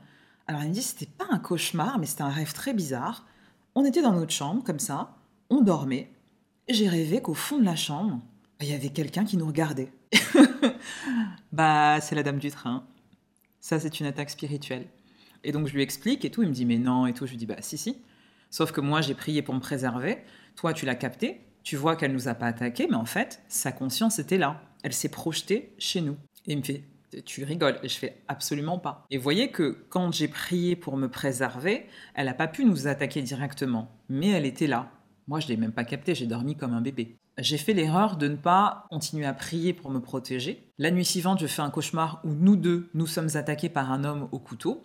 [0.47, 3.27] Alors il me dit C'était pas un cauchemar, mais c'était un rêve très bizarre.
[3.75, 5.17] On était dans notre chambre, comme ça,
[5.51, 6.11] on dormait,
[6.69, 8.21] j'ai rêvé qu'au fond de la chambre,
[8.61, 9.93] il y avait quelqu'un qui nous regardait.
[11.53, 12.87] bah, c'est la dame du train.
[13.61, 14.87] Ça, c'est une attaque spirituelle.
[15.43, 16.43] Et donc, je lui explique et tout.
[16.43, 17.27] Il me dit, mais non, et tout.
[17.27, 17.99] Je lui dis, bah, si, si.
[18.51, 20.19] Sauf que moi, j'ai prié pour me préserver.
[20.57, 21.41] Toi, tu l'as capté.
[21.63, 24.63] Tu vois qu'elle nous a pas attaqué, mais en fait, sa conscience était là.
[24.85, 26.19] Elle s'est projetée chez nous.
[26.47, 26.85] Et il me fait,
[27.25, 27.81] tu rigoles.
[27.83, 29.07] Et je fais absolument pas.
[29.11, 33.23] Et voyez que quand j'ai prié pour me préserver, elle n'a pas pu nous attaquer
[33.23, 34.91] directement, mais elle était là.
[35.27, 37.17] Moi, je l'ai même pas capté, j'ai dormi comme un bébé.
[37.39, 40.71] J'ai fait l'erreur de ne pas continuer à prier pour me protéger.
[40.77, 44.05] La nuit suivante, je fais un cauchemar où nous deux, nous sommes attaqués par un
[44.05, 44.85] homme au couteau.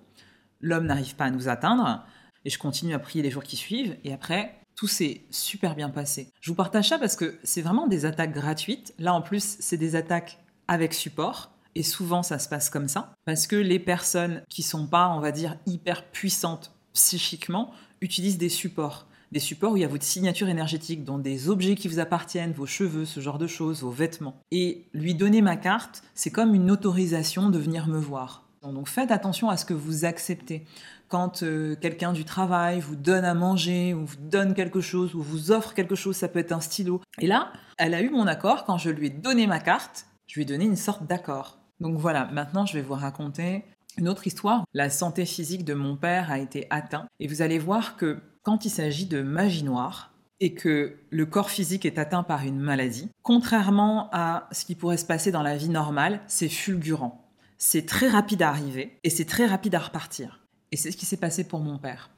[0.61, 2.05] L'homme n'arrive pas à nous atteindre,
[2.45, 5.89] et je continue à prier les jours qui suivent, et après, tout s'est super bien
[5.89, 6.31] passé.
[6.39, 8.93] Je vous partage ça parce que c'est vraiment des attaques gratuites.
[8.97, 10.39] Là, en plus, c'est des attaques
[10.69, 11.51] avec support.
[11.75, 15.19] Et souvent, ça se passe comme ça, parce que les personnes qui sont pas, on
[15.19, 19.07] va dire, hyper puissantes psychiquement, utilisent des supports.
[19.33, 22.53] Des supports où il y a votre signature énergétique, dont des objets qui vous appartiennent,
[22.53, 24.39] vos cheveux, ce genre de choses, vos vêtements.
[24.49, 28.45] Et lui donner ma carte, c'est comme une autorisation de venir me voir.
[28.63, 30.65] Donc faites attention à ce que vous acceptez.
[31.09, 35.21] Quand euh, quelqu'un du travail vous donne à manger, ou vous donne quelque chose, ou
[35.21, 37.01] vous offre quelque chose, ça peut être un stylo.
[37.19, 40.35] Et là, elle a eu mon accord quand je lui ai donné ma carte, je
[40.35, 41.57] lui ai donné une sorte d'accord.
[41.79, 43.65] Donc voilà, maintenant je vais vous raconter
[43.97, 44.65] une autre histoire.
[44.73, 48.65] La santé physique de mon père a été atteinte et vous allez voir que quand
[48.65, 53.09] il s'agit de magie noire et que le corps physique est atteint par une maladie,
[53.23, 57.25] contrairement à ce qui pourrait se passer dans la vie normale, c'est fulgurant.
[57.57, 60.38] C'est très rapide à arriver et c'est très rapide à repartir.
[60.71, 62.09] Et c'est ce qui s'est passé pour mon père.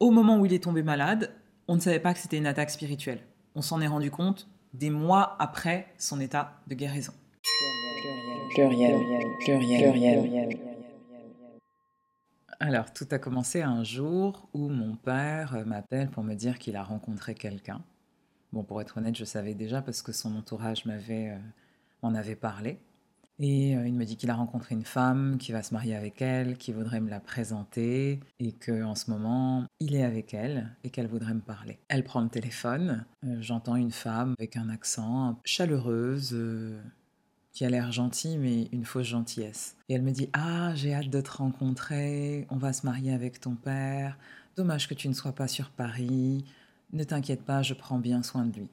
[0.00, 1.32] Au moment où il est tombé malade,
[1.68, 3.20] on ne savait pas que c'était une attaque spirituelle.
[3.54, 7.12] On s'en est rendu compte des mois après son état de guérison
[8.54, 9.00] pluriel,
[9.40, 10.58] pluriel, pluriel.
[12.60, 16.76] Alors, tout a commencé un jour où mon père euh, m'appelle pour me dire qu'il
[16.76, 17.82] a rencontré quelqu'un.
[18.52, 21.38] Bon, pour être honnête, je savais déjà parce que son entourage m'avait, euh,
[22.02, 22.78] m'en avait parlé.
[23.40, 26.22] Et euh, il me dit qu'il a rencontré une femme, qui va se marier avec
[26.22, 30.90] elle, qui voudrait me la présenter, et qu'en ce moment, il est avec elle et
[30.90, 31.78] qu'elle voudrait me parler.
[31.88, 33.04] Elle prend le téléphone,
[33.40, 36.36] j'entends une femme avec un accent chaleureuse,
[37.54, 39.76] qui a l'air gentil, mais une fausse gentillesse.
[39.88, 43.40] Et elle me dit Ah, j'ai hâte de te rencontrer, on va se marier avec
[43.40, 44.18] ton père,
[44.56, 46.44] dommage que tu ne sois pas sur Paris,
[46.92, 48.68] ne t'inquiète pas, je prends bien soin de lui.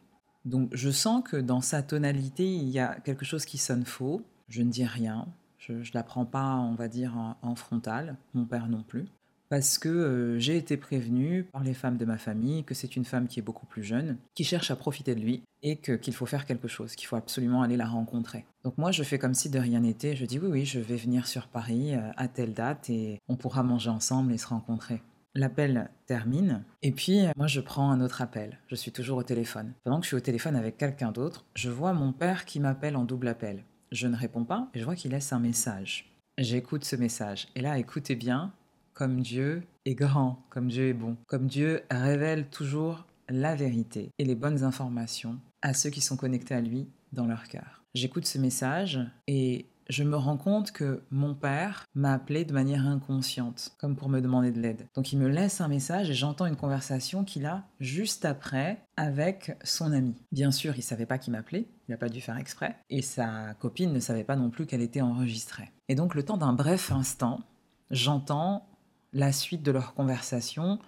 [0.46, 4.24] Donc je sens que dans sa tonalité, il y a quelque chose qui sonne faux.
[4.52, 8.46] Je ne dis rien, je ne la prends pas, on va dire, en frontal, mon
[8.46, 9.08] père non plus
[9.52, 13.04] parce que euh, j'ai été prévenue par les femmes de ma famille que c'est une
[13.04, 16.26] femme qui est beaucoup plus jeune, qui cherche à profiter de lui et qu'il faut
[16.26, 18.46] faire quelque chose, qu'il faut absolument aller la rencontrer.
[18.64, 20.96] Donc moi, je fais comme si de rien n'était, je dis oui, oui, je vais
[20.96, 25.02] venir sur Paris euh, à telle date et on pourra manger ensemble et se rencontrer.
[25.36, 28.58] L'appel termine et puis euh, moi je prends un autre appel.
[28.68, 29.74] Je suis toujours au téléphone.
[29.84, 32.96] Pendant que je suis au téléphone avec quelqu'un d'autre, je vois mon père qui m'appelle
[32.96, 33.66] en double appel.
[33.92, 36.10] Je ne réponds pas et je vois qu'il laisse un message.
[36.38, 37.50] J'écoute ce message.
[37.56, 38.54] Et là, écoutez bien,
[38.94, 44.24] comme Dieu est grand, comme Dieu est bon, comme Dieu révèle toujours la vérité et
[44.24, 47.84] les bonnes informations à ceux qui sont connectés à lui dans leur cœur.
[47.94, 52.88] J'écoute ce message et je me rends compte que mon père m'a appelé de manière
[52.88, 54.88] inconsciente, comme pour me demander de l'aide.
[54.96, 59.58] Donc il me laisse un message et j'entends une conversation qu'il a juste après avec
[59.64, 60.16] son ami.
[60.32, 63.54] Bien sûr, il savait pas qui m'appelait, il n'a pas dû faire exprès, et sa
[63.56, 65.72] copine ne savait pas non plus qu'elle était enregistrée.
[65.90, 67.42] Et donc le temps d'un bref instant,
[67.90, 68.68] j'entends
[69.14, 70.80] la suite de leur conversation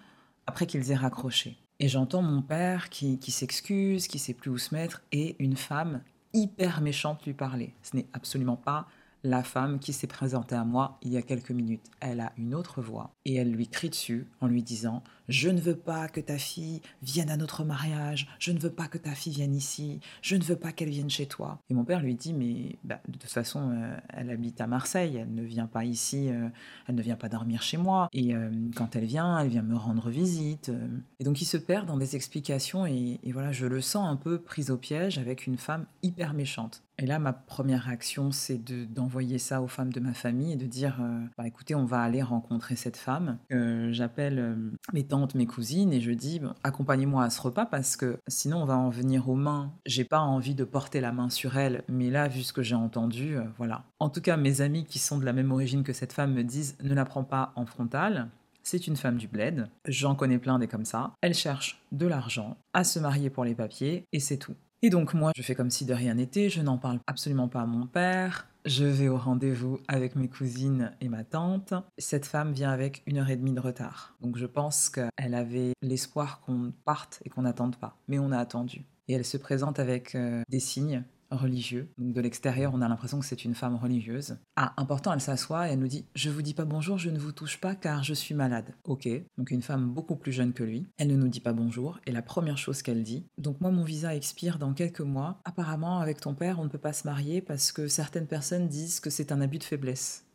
[0.47, 1.57] après qu'ils aient raccroché.
[1.79, 5.57] Et j'entends mon père qui, qui s'excuse, qui sait plus où se mettre, et une
[5.57, 6.01] femme
[6.33, 7.73] hyper méchante lui parler.
[7.81, 8.87] Ce n'est absolument pas
[9.23, 11.89] la femme qui s'est présentée à moi il y a quelques minutes.
[11.99, 15.59] Elle a une autre voix et elle lui crie dessus en lui disant Je ne
[15.59, 19.11] veux pas que ta fille vienne à notre mariage, je ne veux pas que ta
[19.11, 21.59] fille vienne ici, je ne veux pas qu'elle vienne chez toi.
[21.69, 25.17] Et mon père lui dit Mais bah, de toute façon, euh, elle habite à Marseille,
[25.17, 26.49] elle ne vient pas ici, euh,
[26.87, 28.09] elle ne vient pas dormir chez moi.
[28.11, 30.71] Et euh, quand elle vient, elle vient me rendre visite.
[31.19, 34.39] Et donc il se perd dans des explications et, voilà, je le sens un peu
[34.39, 36.83] prise au piège avec une femme hyper méchante.
[36.99, 40.67] Et là, ma première réaction, c'est d'envoyer ça aux femmes de ma famille et de
[40.67, 41.01] dire
[41.37, 43.39] bah, écoutez, on va aller rencontrer cette femme.
[43.49, 44.55] J'appelle
[44.93, 45.03] mes
[45.35, 48.89] mes cousines et je dis accompagnez-moi à ce repas parce que sinon on va en
[48.89, 49.71] venir aux mains.
[49.85, 52.75] J'ai pas envie de porter la main sur elle, mais là, vu ce que j'ai
[52.75, 53.83] entendu, euh, voilà.
[53.99, 56.43] En tout cas, mes amis qui sont de la même origine que cette femme me
[56.43, 58.29] disent ne la prends pas en frontal.
[58.63, 61.11] C'est une femme du bled, j'en connais plein des comme ça.
[61.21, 64.55] Elle cherche de l'argent, à se marier pour les papiers, et c'est tout.
[64.81, 67.61] Et donc moi, je fais comme si de rien n'était, je n'en parle absolument pas
[67.61, 71.73] à mon père, je vais au rendez-vous avec mes cousines et ma tante.
[71.97, 74.15] Cette femme vient avec une heure et demie de retard.
[74.21, 77.97] Donc je pense qu'elle avait l'espoir qu'on parte et qu'on n'attende pas.
[78.07, 78.85] Mais on a attendu.
[79.07, 81.03] Et elle se présente avec euh, des signes
[81.35, 81.91] religieux.
[81.97, 84.37] Donc de l'extérieur, on a l'impression que c'est une femme religieuse.
[84.55, 87.19] Ah, important, elle s'assoit et elle nous dit Je vous dis pas bonjour, je ne
[87.19, 88.73] vous touche pas car je suis malade.
[88.83, 90.87] Ok, donc une femme beaucoup plus jeune que lui.
[90.97, 93.83] Elle ne nous dit pas bonjour et la première chose qu'elle dit Donc moi, mon
[93.83, 95.39] visa expire dans quelques mois.
[95.45, 98.99] Apparemment, avec ton père, on ne peut pas se marier parce que certaines personnes disent
[98.99, 100.25] que c'est un abus de faiblesse.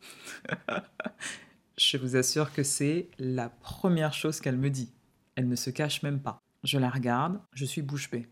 [1.77, 4.91] je vous assure que c'est la première chose qu'elle me dit.
[5.35, 6.41] Elle ne se cache même pas.
[6.63, 8.27] Je la regarde, je suis bouche bée.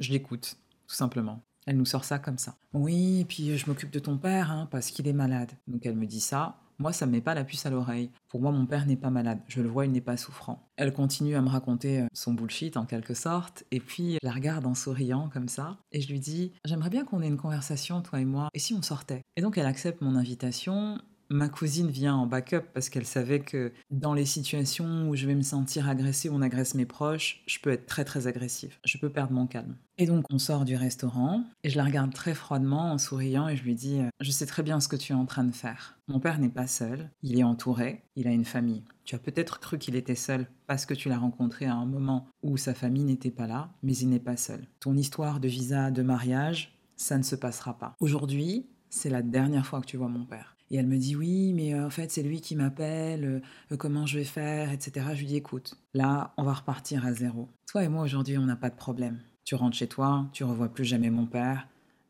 [0.00, 0.56] Je l'écoute,
[0.86, 1.42] tout simplement.
[1.66, 2.56] Elle nous sort ça comme ça.
[2.72, 5.50] Oui, et puis euh, je m'occupe de ton père, hein, parce qu'il est malade.
[5.66, 6.56] Donc elle me dit ça.
[6.78, 8.10] Moi, ça me met pas la puce à l'oreille.
[8.28, 9.38] Pour moi, mon père n'est pas malade.
[9.48, 10.70] Je le vois, il n'est pas souffrant.
[10.76, 14.32] Elle continue à me raconter euh, son bullshit en quelque sorte, et puis je la
[14.32, 18.00] regarde en souriant comme ça, et je lui dis J'aimerais bien qu'on ait une conversation,
[18.00, 19.20] toi et moi, et si on sortait?
[19.36, 20.98] Et donc elle accepte mon invitation,
[21.32, 25.36] Ma cousine vient en backup parce qu'elle savait que dans les situations où je vais
[25.36, 28.76] me sentir agressée ou on agresse mes proches, je peux être très très agressive.
[28.84, 29.76] Je peux perdre mon calme.
[29.96, 33.54] Et donc on sort du restaurant et je la regarde très froidement en souriant et
[33.54, 35.54] je lui dis euh, Je sais très bien ce que tu es en train de
[35.54, 36.00] faire.
[36.08, 38.82] Mon père n'est pas seul, il est entouré, il a une famille.
[39.04, 42.26] Tu as peut-être cru qu'il était seul parce que tu l'as rencontré à un moment
[42.42, 44.66] où sa famille n'était pas là, mais il n'est pas seul.
[44.80, 47.94] Ton histoire de visa de mariage, ça ne se passera pas.
[48.00, 50.56] Aujourd'hui, c'est la dernière fois que tu vois mon père.
[50.70, 54.06] Et elle me dit oui, mais euh, en fait c'est lui qui m'appelle, euh, comment
[54.06, 55.06] je vais faire, etc.
[55.14, 57.48] Je lui dis écoute, là on va repartir à zéro.
[57.66, 59.20] Toi et moi aujourd'hui on n'a pas de problème.
[59.44, 61.66] Tu rentres chez toi, tu revois plus jamais mon père,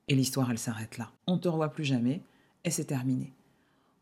[0.08, 1.10] et l'histoire elle s'arrête là.
[1.26, 2.22] On te revoit plus jamais,
[2.64, 3.32] et c'est terminé.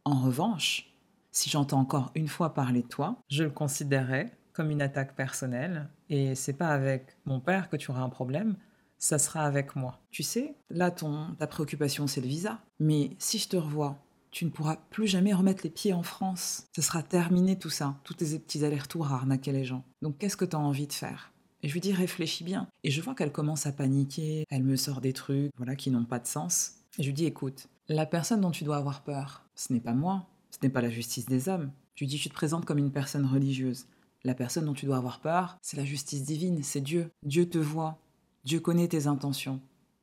[0.04, 0.92] En revanche,
[1.30, 5.88] si j'entends encore une fois parler de toi, je le considérerais comme une attaque personnelle,
[6.08, 8.56] et c'est pas avec mon père que tu auras un problème,
[8.98, 10.00] ça sera avec moi.
[10.10, 12.58] Tu sais, là, ton, ta préoccupation, c'est le visa.
[12.80, 13.96] Mais si je te revois
[14.30, 16.66] tu ne pourras plus jamais remettre les pieds en France.
[16.74, 19.84] Ce sera terminé tout ça, tous tes petits allers-retours à arnaquer les gens.
[20.02, 21.32] Donc qu'est-ce que tu as envie de faire?
[21.62, 22.68] Et je lui dis réfléchis bien.
[22.84, 26.04] Et je vois qu'elle commence à paniquer, elle me sort des trucs voilà qui n'ont
[26.04, 26.74] pas de sens.
[26.98, 29.94] Et je lui dis écoute, la personne dont tu dois avoir peur, ce n'est pas
[29.94, 31.70] moi, ce n'est pas la justice des hommes.
[31.94, 33.86] Je lui dis tu te présentes comme une personne religieuse.
[34.24, 37.10] La personne dont tu dois avoir peur, c'est la justice divine, c'est Dieu.
[37.24, 37.98] Dieu te voit,
[38.44, 39.60] Dieu connaît tes intentions.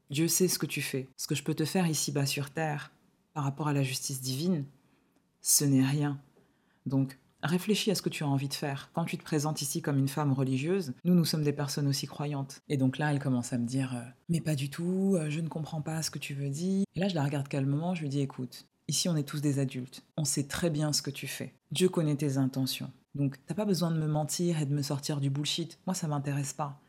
[0.10, 1.10] Dieu sait ce que tu fais.
[1.18, 2.92] Ce que je peux te faire ici-bas sur terre,
[3.36, 4.64] par rapport à la justice divine,
[5.42, 6.20] ce n'est rien.
[6.86, 8.90] Donc, réfléchis à ce que tu as envie de faire.
[8.94, 12.08] Quand tu te présentes ici comme une femme religieuse, nous, nous sommes des personnes aussi
[12.08, 12.62] croyantes.
[12.70, 15.42] Et donc là, elle commence à me dire euh, Mais pas du tout, euh, je
[15.42, 16.86] ne comprends pas ce que tu veux dire.
[16.96, 19.60] Et là, je la regarde calmement, je lui dis Écoute, ici, on est tous des
[19.60, 20.04] adultes.
[20.16, 21.54] On sait très bien ce que tu fais.
[21.72, 22.92] Dieu connaît tes intentions.
[23.16, 25.78] Donc, t'as pas besoin de me mentir et de me sortir du bullshit.
[25.86, 26.80] Moi, ça m'intéresse pas.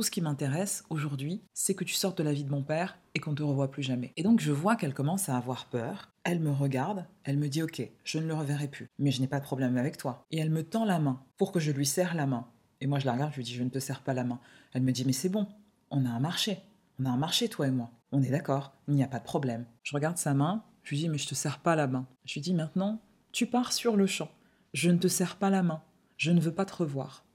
[0.00, 2.98] Tout ce qui m'intéresse aujourd'hui, c'est que tu sortes de la vie de mon père
[3.14, 4.14] et qu'on te revoie plus jamais.
[4.16, 6.08] Et donc je vois qu'elle commence à avoir peur.
[6.24, 9.26] Elle me regarde, elle me dit OK, je ne le reverrai plus, mais je n'ai
[9.26, 10.24] pas de problème avec toi.
[10.30, 12.46] Et elle me tend la main pour que je lui serre la main.
[12.80, 14.40] Et moi je la regarde, je lui dis je ne te serre pas la main.
[14.72, 15.46] Elle me dit mais c'est bon,
[15.90, 16.62] on a un marché.
[16.98, 17.90] On a un marché toi et moi.
[18.10, 19.66] On est d'accord, il n'y a pas de problème.
[19.82, 22.06] Je regarde sa main, je lui dis mais je te serre pas la main.
[22.24, 24.30] Je lui dis maintenant, tu pars sur le champ.
[24.72, 25.82] Je ne te serre pas la main.
[26.16, 27.26] Je ne veux pas te revoir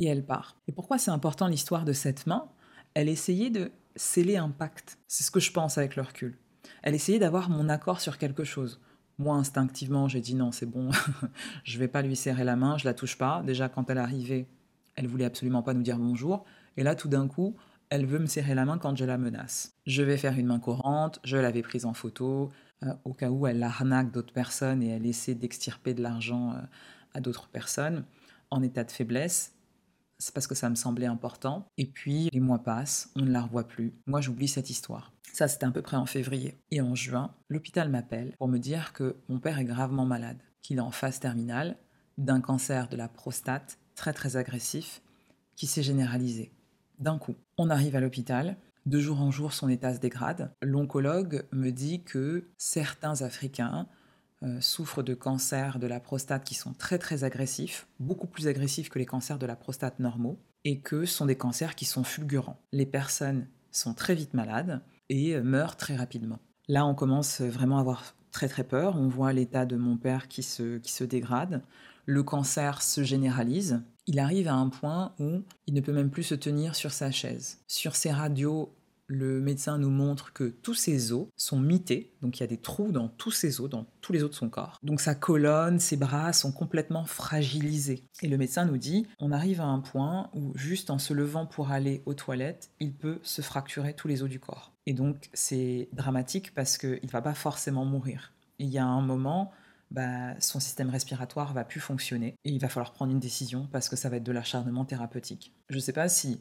[0.00, 0.56] et elle part.
[0.68, 2.48] Et pourquoi c'est important l'histoire de cette main?
[2.94, 4.98] Elle essayait de sceller un pacte.
[5.06, 6.38] C'est ce que je pense avec le recul.
[6.82, 8.80] Elle essayait d'avoir mon accord sur quelque chose.
[9.18, 10.90] Moi, instinctivement, j'ai dit non, c'est bon,
[11.64, 13.42] je vais pas lui serrer la main, je la touche pas.
[13.42, 14.46] Déjà, quand elle arrivait,
[14.94, 16.44] elle voulait absolument pas nous dire bonjour.
[16.76, 17.56] Et là, tout d'un coup,
[17.88, 19.74] elle veut me serrer la main quand je la menace.
[19.86, 22.50] Je vais faire une main courante, je l'avais prise en photo,
[22.82, 26.60] euh, au cas où elle arnaque d'autres personnes et elle essaie d'extirper de l'argent euh,
[27.14, 28.04] à d'autres personnes
[28.50, 29.55] en état de faiblesse
[30.18, 31.66] c'est parce que ça me semblait important.
[31.76, 33.94] Et puis les mois passent, on ne la revoit plus.
[34.06, 35.12] Moi, j'oublie cette histoire.
[35.32, 36.56] Ça, c'était à peu près en février.
[36.70, 40.78] Et en juin, l'hôpital m'appelle pour me dire que mon père est gravement malade, qu'il
[40.78, 41.76] est en phase terminale
[42.18, 45.02] d'un cancer de la prostate très très agressif
[45.56, 46.52] qui s'est généralisé.
[46.98, 50.54] D'un coup, on arrive à l'hôpital, de jour en jour son état se dégrade.
[50.62, 53.88] L'oncologue me dit que certains Africains
[54.42, 58.88] euh, souffrent de cancers de la prostate qui sont très très agressifs, beaucoup plus agressifs
[58.88, 62.04] que les cancers de la prostate normaux, et que ce sont des cancers qui sont
[62.04, 62.60] fulgurants.
[62.72, 66.38] Les personnes sont très vite malades et euh, meurent très rapidement.
[66.68, 68.96] Là, on commence vraiment à avoir très très peur.
[68.96, 71.62] On voit l'état de mon père qui se, qui se dégrade.
[72.04, 73.82] Le cancer se généralise.
[74.06, 77.10] Il arrive à un point où il ne peut même plus se tenir sur sa
[77.10, 77.58] chaise.
[77.66, 78.74] Sur ses radios
[79.06, 82.58] le médecin nous montre que tous ses os sont mités, donc il y a des
[82.58, 84.78] trous dans tous ses os, dans tous les os de son corps.
[84.82, 88.04] Donc sa colonne, ses bras sont complètement fragilisés.
[88.22, 91.46] Et le médecin nous dit, on arrive à un point où juste en se levant
[91.46, 94.72] pour aller aux toilettes, il peut se fracturer tous les os du corps.
[94.86, 98.32] Et donc c'est dramatique parce qu'il ne va pas forcément mourir.
[98.58, 99.52] Il y a un moment,
[99.90, 103.88] bah, son système respiratoire va plus fonctionner et il va falloir prendre une décision parce
[103.88, 105.52] que ça va être de l'acharnement thérapeutique.
[105.68, 106.40] Je ne sais pas si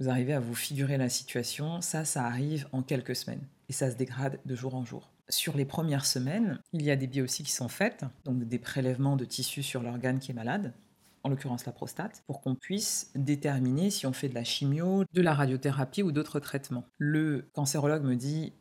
[0.00, 3.90] vous arrivez à vous figurer la situation, ça, ça arrive en quelques semaines et ça
[3.90, 5.10] se dégrade de jour en jour.
[5.28, 9.16] Sur les premières semaines, il y a des biopsies qui sont faites, donc des prélèvements
[9.16, 10.74] de tissu sur l'organe qui est malade,
[11.22, 15.22] en l'occurrence la prostate, pour qu'on puisse déterminer si on fait de la chimio, de
[15.22, 16.84] la radiothérapie ou d'autres traitements.
[16.98, 18.52] Le cancérologue me dit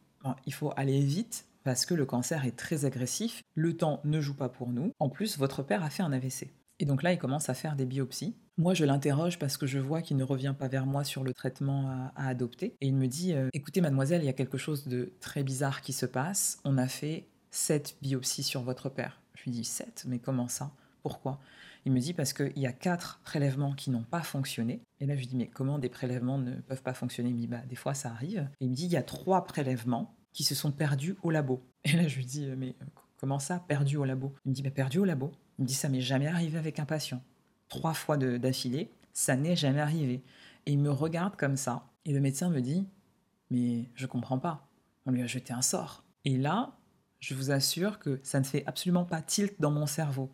[0.46, 4.36] il faut aller vite parce que le cancer est très agressif, le temps ne joue
[4.36, 4.93] pas pour nous.
[5.00, 6.48] En plus, votre père a fait un AVC.
[6.79, 8.36] Et donc là, il commence à faire des biopsies.
[8.57, 11.33] Moi, je l'interroge parce que je vois qu'il ne revient pas vers moi sur le
[11.33, 12.75] traitement à, adopter.
[12.81, 15.81] Et il me dit euh, Écoutez, mademoiselle, il y a quelque chose de très bizarre
[15.81, 16.59] qui se passe.
[16.63, 19.21] On a fait sept biopsies sur votre père.
[19.36, 20.05] Je lui dis Sept?
[20.07, 20.71] Mais comment ça?
[21.01, 21.39] Pourquoi?
[21.86, 24.81] Il me dit parce qu'il y a quatre prélèvements qui n'ont pas fonctionné.
[24.99, 27.29] Et là, je lui dis, mais comment des prélèvements ne peuvent pas fonctionner?
[27.29, 28.49] Il me dit, bah, des fois, ça arrive.
[28.62, 31.62] Et il me dit, il y a trois prélèvements qui se sont perdus au labo.
[31.83, 32.86] Et là, je lui dis, mais euh,
[33.17, 34.33] comment ça, perdus au labo?
[34.45, 35.31] Il me dit, bah, perdus au labo.
[35.58, 37.22] Il me dit, ça m'est jamais arrivé avec un patient
[37.74, 40.24] trois fois d'affilée, ça n'est jamais arrivé.
[40.66, 42.86] Et il me regarde comme ça, et le médecin me dit,
[43.50, 44.68] mais je comprends pas,
[45.06, 46.04] on lui a jeté un sort.
[46.24, 46.78] Et là,
[47.20, 50.32] je vous assure que ça ne fait absolument pas tilt dans mon cerveau.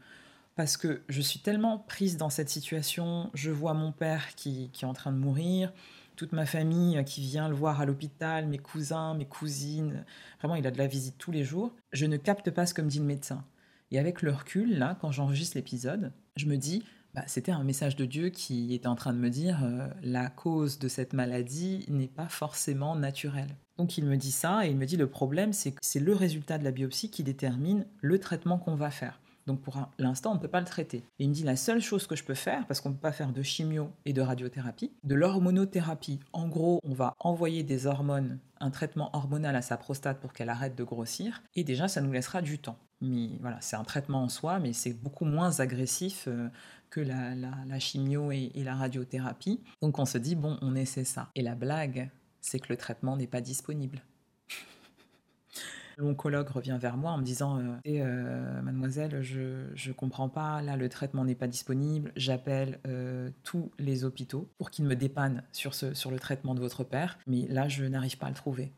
[0.55, 4.83] Parce que je suis tellement prise dans cette situation, je vois mon père qui, qui
[4.83, 5.71] est en train de mourir,
[6.17, 10.03] toute ma famille qui vient le voir à l'hôpital, mes cousins, mes cousines,
[10.39, 12.81] vraiment il a de la visite tous les jours, je ne capte pas ce que
[12.81, 13.45] me dit le médecin.
[13.91, 16.83] Et avec le recul, là, quand j'enregistre l'épisode, je me dis,
[17.15, 20.29] bah, c'était un message de Dieu qui était en train de me dire euh, la
[20.29, 23.55] cause de cette maladie n'est pas forcément naturelle.
[23.77, 26.13] Donc il me dit ça et il me dit le problème c'est que c'est le
[26.13, 29.19] résultat de la biopsie qui détermine le traitement qu'on va faire.
[29.47, 30.97] Donc pour l'instant, on ne peut pas le traiter.
[31.17, 32.99] Et il me dit la seule chose que je peux faire, parce qu'on ne peut
[32.99, 36.19] pas faire de chimio et de radiothérapie, de l'hormonothérapie.
[36.33, 40.49] En gros, on va envoyer des hormones, un traitement hormonal à sa prostate pour qu'elle
[40.49, 41.41] arrête de grossir.
[41.55, 42.77] Et déjà, ça nous laissera du temps.
[43.01, 46.49] Mais voilà, c'est un traitement en soi, mais c'est beaucoup moins agressif euh,
[46.89, 49.61] que la, chimio et, la radiothérapie.
[49.81, 51.29] Donc on se dit, bon, on essaie ça.
[51.35, 52.09] Et la blague,
[52.41, 54.01] c'est que le traitement n'est pas disponible.
[55.97, 60.77] L'oncologue revient vers moi en me disant euh, euh, Mademoiselle, je ne comprends pas, là
[60.77, 65.73] le traitement n'est pas disponible, j'appelle euh, tous les hôpitaux pour qu'ils me dépannent sur,
[65.73, 68.71] ce, sur le traitement de votre père, mais là je n'arrive pas à le trouver.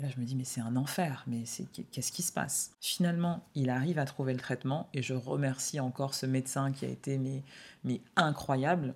[0.00, 1.44] Et là, je me dis, mais c'est un enfer, mais
[1.92, 2.72] qu'est-ce qui se passe?
[2.80, 6.88] Finalement, il arrive à trouver le traitement et je remercie encore ce médecin qui a
[6.88, 7.18] été
[7.84, 8.94] mais, incroyable,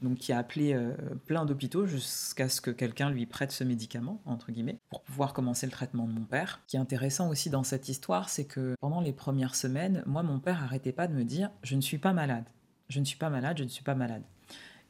[0.00, 0.94] donc qui a appelé euh,
[1.26, 5.66] plein d'hôpitaux jusqu'à ce que quelqu'un lui prête ce médicament, entre guillemets, pour pouvoir commencer
[5.66, 6.60] le traitement de mon père.
[6.66, 10.22] Ce qui est intéressant aussi dans cette histoire, c'est que pendant les premières semaines, moi,
[10.22, 12.46] mon père arrêtait pas de me dire, je ne suis pas malade,
[12.88, 14.22] je ne suis pas malade, je ne suis pas malade.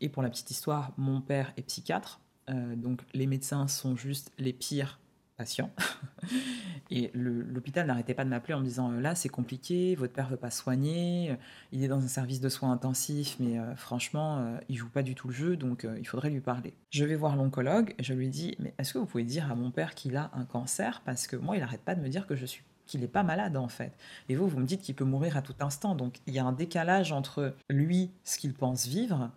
[0.01, 4.31] Et pour la petite histoire, mon père est psychiatre, euh, donc les médecins sont juste
[4.39, 5.01] les pires
[5.37, 5.71] patient.
[6.91, 10.37] Et l'hôpital n'arrêtait pas de m'appeler en me disant là c'est compliqué, votre père veut
[10.37, 11.37] pas soigner,
[11.73, 15.03] il est dans un service de soins intensifs, mais euh, franchement euh, il joue pas
[15.03, 16.75] du tout le jeu, donc euh, il faudrait lui parler.
[16.91, 19.71] Je vais voir l'oncologue je lui dis mais est-ce que vous pouvez dire à mon
[19.71, 21.03] père qu'il a un cancer?
[21.05, 23.25] Parce que moi il n'arrête pas de me dire que je suis qu'il n'est pas
[23.25, 23.93] malade en fait.
[24.29, 25.97] Et vous, vous me dites qu'il peut mourir à tout instant.
[25.97, 29.31] Donc il y a un décalage entre lui, ce qu'il pense vivre,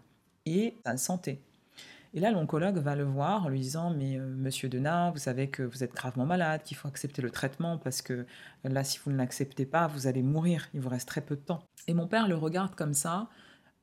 [0.45, 1.41] et sa santé.
[2.13, 5.49] Et là, l'oncologue va le voir en lui disant Mais euh, monsieur Denat, vous savez
[5.49, 8.25] que vous êtes gravement malade, qu'il faut accepter le traitement parce que
[8.63, 11.41] là, si vous ne l'acceptez pas, vous allez mourir, il vous reste très peu de
[11.41, 11.63] temps.
[11.87, 13.29] Et mon père le regarde comme ça,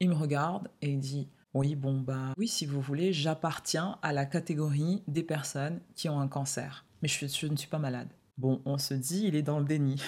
[0.01, 4.12] il me regarde et il dit Oui, bon, bah oui, si vous voulez, j'appartiens à
[4.12, 8.09] la catégorie des personnes qui ont un cancer, mais je, je ne suis pas malade.
[8.39, 10.03] Bon, on se dit, il est dans le déni.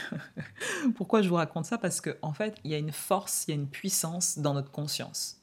[0.96, 1.78] Pourquoi je vous raconte ça?
[1.78, 4.52] Parce qu'en en fait, il y a une force, il y a une puissance dans
[4.52, 5.37] notre conscience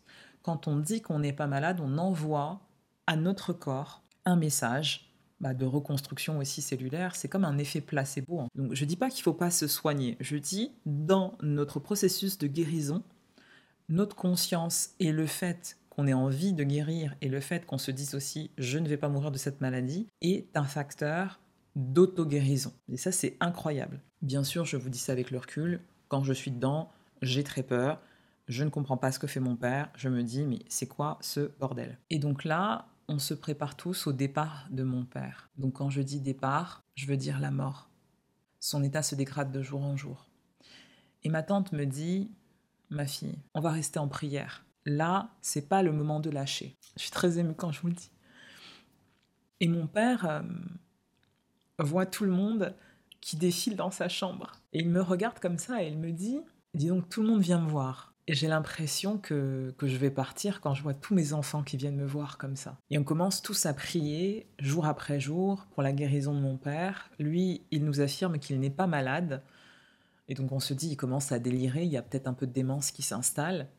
[0.45, 2.61] quand on dit qu'on n'est pas malade, on envoie
[3.07, 7.15] à notre corps un message bah, de reconstruction aussi cellulaire.
[7.15, 8.41] C'est comme un effet placebo.
[8.41, 8.47] Hein.
[8.53, 10.17] Donc, je ne dis pas qu'il ne faut pas se soigner.
[10.19, 13.01] Je dis, dans notre processus de guérison,
[13.89, 17.89] notre conscience et le fait qu'on ait envie de guérir et le fait qu'on se
[17.89, 21.39] dise aussi je ne vais pas mourir de cette maladie est un facteur
[21.75, 22.71] d'auto-guérison.
[22.91, 23.99] Et ça, c'est incroyable.
[24.21, 25.81] Bien sûr, je vous dis ça avec le recul.
[26.07, 26.91] Quand je suis dedans,
[27.23, 27.99] j'ai très peur.
[28.47, 29.89] Je ne comprends pas ce que fait mon père.
[29.95, 31.97] Je me dis, mais c'est quoi ce bordel?
[32.09, 35.49] Et donc là, on se prépare tous au départ de mon père.
[35.57, 37.89] Donc quand je dis départ, je veux dire la mort.
[38.59, 40.29] Son état se dégrade de jour en jour.
[41.23, 42.31] Et ma tante me dit,
[42.89, 44.65] ma fille, on va rester en prière.
[44.85, 46.77] Là, c'est pas le moment de lâcher.
[46.97, 48.11] Je suis très émue quand je vous le dis.
[49.59, 50.41] Et mon père euh,
[51.79, 52.75] voit tout le monde
[53.21, 54.51] qui défile dans sa chambre.
[54.73, 56.39] Et il me regarde comme ça et il me dit,
[56.75, 58.14] dis donc, tout le monde vient me voir.
[58.28, 61.95] J'ai l'impression que, que je vais partir quand je vois tous mes enfants qui viennent
[61.95, 62.80] me voir comme ça.
[62.89, 67.11] Et on commence tous à prier, jour après jour, pour la guérison de mon père.
[67.19, 69.43] Lui, il nous affirme qu'il n'est pas malade.
[70.28, 72.47] Et donc on se dit, il commence à délirer, il y a peut-être un peu
[72.47, 73.69] de démence qui s'installe.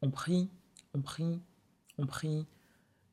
[0.00, 0.48] On prie,
[0.94, 1.40] on prie,
[1.98, 2.46] on prie.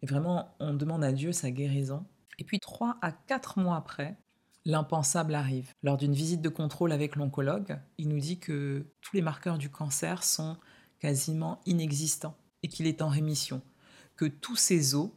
[0.03, 2.05] Et vraiment, on demande à Dieu sa guérison.
[2.37, 4.17] Et puis trois à quatre mois après,
[4.65, 5.71] l'impensable arrive.
[5.83, 9.69] Lors d'une visite de contrôle avec l'oncologue, il nous dit que tous les marqueurs du
[9.69, 10.57] cancer sont
[11.05, 13.61] quasiment inexistants et qu'il est en rémission.
[14.15, 15.11] Que tous ces os,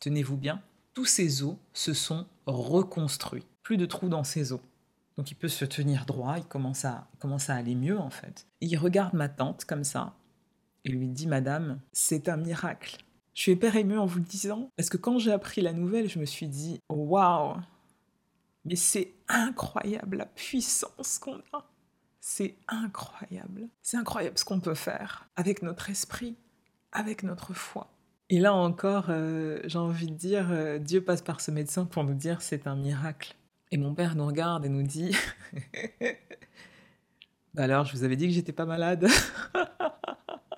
[0.00, 0.60] tenez-vous bien,
[0.92, 3.46] tous ces os se sont reconstruits.
[3.62, 4.58] Plus de trous dans ses os.
[5.16, 8.48] Donc il peut se tenir droit, il commence à, commence à aller mieux en fait.
[8.60, 10.16] il regarde ma tante comme ça
[10.84, 12.96] et lui dit Madame, c'est un miracle.
[13.32, 16.08] Je suis hyper émue en vous le disant parce que quand j'ai appris la nouvelle,
[16.08, 17.54] je me suis dit Waouh
[18.64, 21.69] Mais c'est incroyable la puissance qu'on a
[22.20, 23.68] c'est incroyable.
[23.82, 26.36] C'est incroyable ce qu'on peut faire avec notre esprit,
[26.92, 27.90] avec notre foi.
[28.28, 32.04] Et là encore, euh, j'ai envie de dire, euh, Dieu passe par ce médecin pour
[32.04, 33.34] nous dire c'est un miracle.
[33.72, 35.16] Et mon père nous regarde et nous dit
[37.54, 39.08] bah Alors, je vous avais dit que j'étais pas malade.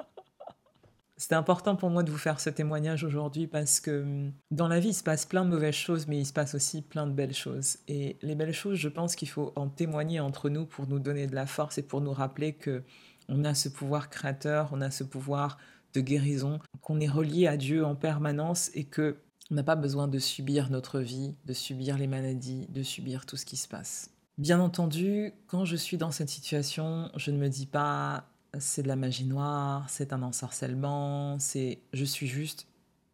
[1.23, 4.81] C'était important pour moi de vous faire ce témoignage aujourd'hui parce que hum, dans la
[4.81, 7.13] vie, il se passe plein de mauvaises choses, mais il se passe aussi plein de
[7.13, 7.79] belles choses.
[7.87, 11.29] Et les belles choses, je pense qu'il faut en témoigner entre nous pour nous donner
[11.29, 12.83] de la force et pour nous rappeler que
[13.29, 15.59] on a ce pouvoir créateur, on a ce pouvoir
[15.95, 19.19] de guérison, qu'on est relié à Dieu en permanence et que
[19.53, 23.37] on n'a pas besoin de subir notre vie, de subir les maladies, de subir tout
[23.37, 24.11] ce qui se passe.
[24.39, 28.25] Bien entendu, quand je suis dans cette situation, je ne me dis pas
[28.59, 32.67] c'est de la magie noire, c'est un ensorcellement, c'est je suis juste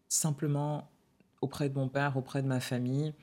[0.09, 0.91] simplement
[1.41, 3.15] auprès de mon père, auprès de ma famille,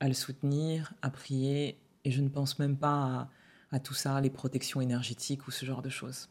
[0.00, 3.28] à le soutenir, à prier, et je ne pense même pas
[3.70, 6.28] à, tout ça, les protections énergétiques ou ce genre de choses.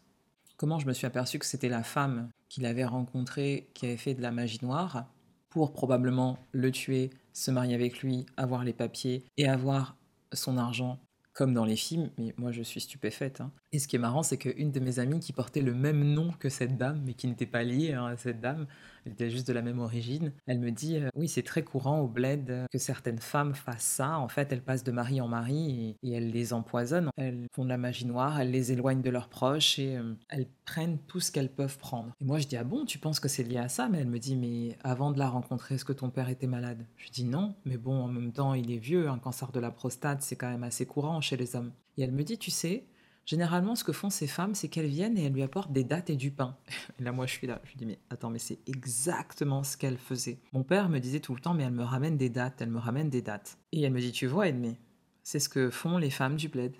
[0.58, 4.14] Comment je me suis aperçu que c'était la femme qu'il avait rencontrée qui avait fait
[4.14, 5.06] de la magie noire
[5.50, 9.96] pour probablement le tuer, se marier avec lui, avoir les papiers et avoir
[10.34, 11.00] son argent
[11.34, 13.42] comme dans les films, mais moi je suis stupéfaite.
[13.42, 13.52] Hein.
[13.74, 16.34] Et ce qui est marrant, c'est qu'une de mes amies qui portait le même nom
[16.38, 18.68] que cette dame, mais qui n'était pas liée hein, à cette dame,
[19.06, 22.02] elle était juste de la même origine, elle me dit euh, Oui, c'est très courant
[22.02, 24.18] au bled que certaines femmes fassent ça.
[24.20, 27.10] En fait, elles passent de mari en mari et, elles les empoisonnent.
[27.16, 30.48] Elles font de la magie noire, elles les éloignent de leurs proches et euh, elles
[30.66, 32.14] prennent tout ce qu'elles peuvent prendre.
[32.20, 33.88] Et moi, je dis Ah bon, tu penses que c'est lié à ça?
[33.88, 36.86] Mais elle me dit Mais avant de la rencontrer, est-ce que ton père était malade?
[36.98, 39.08] Je dis Non, mais bon, en même temps, il est vieux.
[39.08, 41.72] Un cancer de la prostate, c'est quand même assez courant chez les hommes.
[41.98, 42.86] Et elle me dit Tu sais,
[43.26, 46.10] Généralement, ce que font ces femmes, c'est qu'elles viennent et elles lui apportent des dates
[46.10, 46.58] et du pain.
[47.00, 47.62] Là, moi, je suis là.
[47.64, 50.40] Je dis, mais attends, mais c'est exactement ce qu'elle faisait.
[50.54, 52.80] Mon père me disait tout le temps, mais elle me ramène des dates, elle me
[52.80, 53.58] ramène des dates.
[53.72, 54.78] Et elle me dit, tu vois, Edmé,
[55.24, 56.74] c'est ce que font les femmes du bled.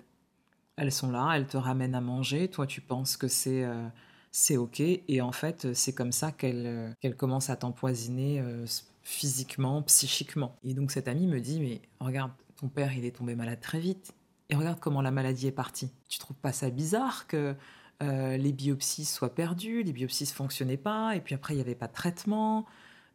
[0.76, 2.48] Elles sont là, elles te ramènent à manger.
[2.48, 3.88] Toi, tu penses que c'est euh,
[4.30, 4.80] c'est ok.
[4.80, 8.66] Et en fait, c'est comme ça qu'elle euh, qu'elle commence à t'empoisonner euh,
[9.02, 10.56] physiquement, psychiquement.
[10.64, 13.80] Et donc, cette amie me dit, mais regarde, ton père, il est tombé malade très
[13.80, 14.14] vite
[14.48, 15.90] et regarde comment la maladie est partie.
[16.08, 17.54] Tu trouves pas ça bizarre que
[18.02, 21.62] euh, les biopsies soient perdues, les biopsies ne fonctionnaient pas, et puis après il n'y
[21.62, 22.66] avait pas de traitement,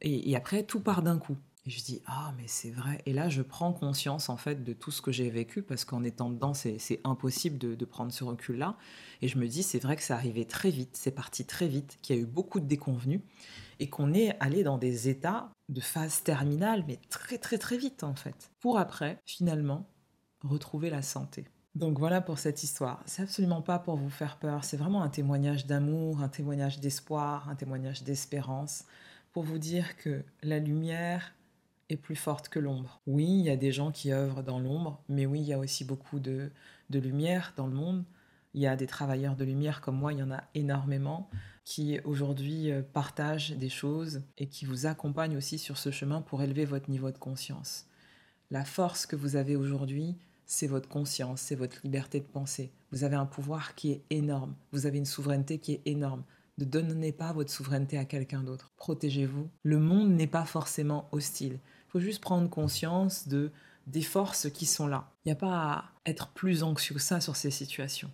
[0.02, 1.36] et, après tout part d'un coup.
[1.66, 3.02] Et je dis ah mais c'est vrai.
[3.06, 6.04] Et là je prends conscience en fait de tout ce que j'ai vécu parce qu'en
[6.04, 8.78] étant dedans c'est impossible de, de, prendre ce recul là.
[9.22, 11.98] Et je me dis c'est vrai que ça arrivait très vite, c'est parti très vite,
[12.02, 13.20] qu'il y a eu beaucoup de déconvenus
[13.80, 18.04] et qu'on est allé dans des états de phase terminale mais très très très vite
[18.04, 18.52] en fait.
[18.62, 19.90] Pour après finalement
[20.42, 21.46] retrouver la santé.
[21.76, 23.04] Donc voilà pour cette histoire.
[23.06, 27.50] C'est absolument pas pour vous faire peur, c'est vraiment un témoignage d'amour, un témoignage d'espoir,
[27.50, 28.86] un témoignage d'espérance,
[29.32, 31.34] pour vous dire que la lumière
[31.90, 33.00] est plus forte que l'ombre.
[33.06, 35.60] Oui, il y a des gens qui œuvrent dans l'ombre, mais oui, il y a
[35.60, 36.52] aussi beaucoup de,
[36.90, 38.04] lumière dans le monde.
[38.54, 41.30] Il y a des travailleurs de lumière comme moi, il y en a énormément
[41.64, 46.42] qui aujourd'hui euh, partagent des choses et qui vous accompagnent aussi sur ce chemin pour
[46.42, 47.87] élever votre niveau de conscience.
[48.50, 52.72] La force que vous avez aujourd'hui, c'est votre conscience, c'est votre liberté de penser.
[52.94, 56.24] Vous avez un pouvoir qui est énorme, vous avez une souveraineté qui est énorme.
[56.58, 58.72] Ne donnez pas votre souveraineté à quelqu'un d'autre.
[58.78, 59.50] Protégez-vous.
[59.64, 61.60] Le monde n'est pas forcément hostile.
[61.88, 63.52] Il faut juste prendre conscience de
[63.86, 65.12] des forces qui sont là.
[65.26, 68.12] Il n'y a pas à être plus anxieux que ça sur ces situations.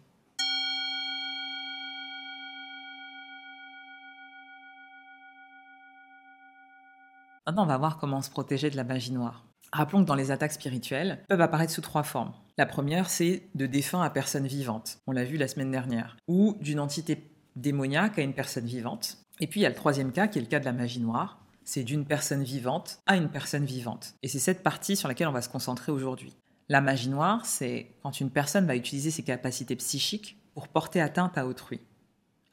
[7.45, 9.45] Maintenant, on va voir comment se protéger de la magie noire.
[9.73, 12.31] Rappelons que dans les attaques spirituelles, peuvent apparaître sous trois formes.
[12.59, 14.99] La première, c'est de défunts à personnes vivantes.
[15.07, 16.15] On l'a vu la semaine dernière.
[16.27, 19.17] Ou d'une entité démoniaque à une personne vivante.
[19.39, 20.99] Et puis il y a le troisième cas qui est le cas de la magie
[20.99, 21.39] noire.
[21.63, 24.13] C'est d'une personne vivante à une personne vivante.
[24.21, 26.35] Et c'est cette partie sur laquelle on va se concentrer aujourd'hui.
[26.69, 31.35] La magie noire, c'est quand une personne va utiliser ses capacités psychiques pour porter atteinte
[31.35, 31.81] à autrui,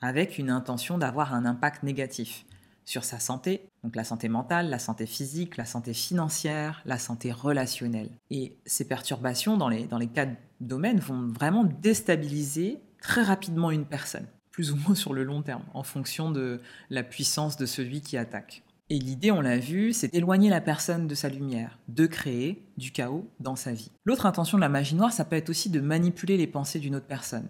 [0.00, 2.46] avec une intention d'avoir un impact négatif
[2.86, 7.32] sur sa santé, donc la santé mentale, la santé physique, la santé financière, la santé
[7.32, 8.10] relationnelle.
[8.30, 14.72] Et ces perturbations dans les, quatre domaines vont vraiment déstabiliser très rapidement une personne, plus
[14.72, 16.60] ou moins sur le long terme, en fonction de
[16.90, 18.62] la puissance de celui qui attaque.
[18.90, 22.90] Et l'idée, on l'a vu, c'est d'éloigner la personne de sa lumière, de créer du
[22.90, 23.92] chaos dans sa vie.
[24.04, 26.96] L'autre intention de la magie noire, ça peut être aussi de manipuler les pensées d'une
[26.96, 27.48] autre personne,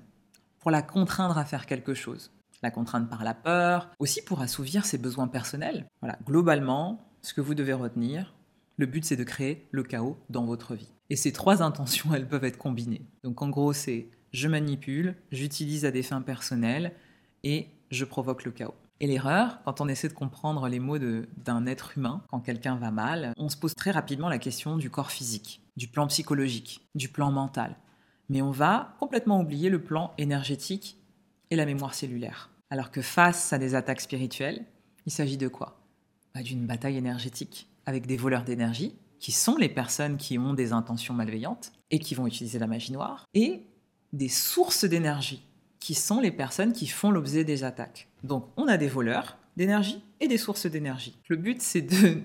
[0.61, 2.31] pour la contraindre à faire quelque chose
[2.63, 5.87] la contrainte par la peur, aussi pour assouvir ses besoins personnels.
[6.01, 8.35] Voilà, globalement, ce que vous devez retenir,
[8.77, 10.93] le but c'est de créer le chaos dans votre vie.
[11.11, 13.07] Et ces trois intentions, elles peuvent être combinées.
[13.25, 16.93] Donc en gros, c'est je manipule, j'utilise à des fins personnelles
[17.43, 18.75] et je provoque le chaos.
[19.01, 22.91] Et l'erreur, quand on essaie de comprendre les mots d'un être humain, quand quelqu'un va
[22.91, 27.09] mal, on se pose très rapidement la question du corps physique, du plan psychologique, du
[27.09, 27.77] plan mental.
[28.29, 31.00] Mais on va complètement oublier le plan énergétique
[31.51, 32.51] et la mémoire cellulaire.
[32.71, 34.65] Alors que face à des attaques spirituelles,
[35.07, 35.81] il s'agit de quoi?
[36.35, 40.73] Bah, D'une bataille énergétique avec des voleurs d'énergie, qui sont les personnes qui ont des
[40.73, 43.63] intentions malveillantes et qui vont utiliser la magie noire, et
[44.13, 45.45] des sources d'énergie,
[45.79, 48.09] qui sont les personnes qui font l'objet des attaques.
[48.23, 51.19] Donc on a des voleurs d'énergie et des sources d'énergie.
[51.29, 52.21] Le but c'est de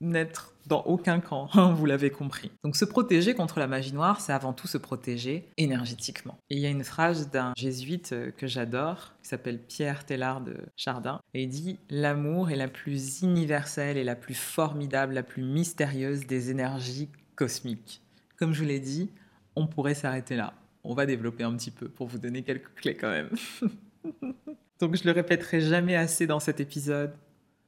[0.00, 2.50] n'être dans aucun camp, hein, vous l'avez compris.
[2.64, 6.38] Donc se protéger contre la magie noire, c'est avant tout se protéger énergétiquement.
[6.48, 10.40] Et il y a une phrase d'un jésuite euh, que j'adore, qui s'appelle Pierre Tellard
[10.40, 15.22] de Chardin, et il dit L'amour est la plus universelle et la plus formidable, la
[15.24, 18.00] plus mystérieuse des énergies cosmiques.
[18.38, 19.10] Comme je vous l'ai dit,
[19.56, 20.54] on pourrait s'arrêter là.
[20.84, 23.30] On va développer un petit peu pour vous donner quelques clés quand même.
[24.80, 27.12] Donc je le répéterai jamais assez dans cet épisode.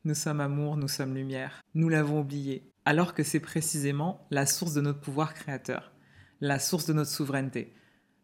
[0.04, 1.60] Nous sommes amour, nous sommes lumière.
[1.74, 5.92] Nous l'avons oublié alors que c'est précisément la source de notre pouvoir créateur,
[6.40, 7.74] la source de notre souveraineté.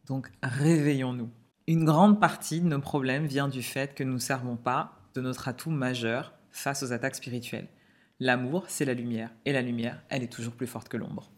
[0.07, 1.31] Donc réveillons-nous.
[1.67, 5.21] Une grande partie de nos problèmes vient du fait que nous ne servons pas de
[5.21, 7.69] notre atout majeur face aux attaques spirituelles.
[8.21, 11.31] L'amour, c'est la lumière, et la lumière, elle est toujours plus forte que l'ombre.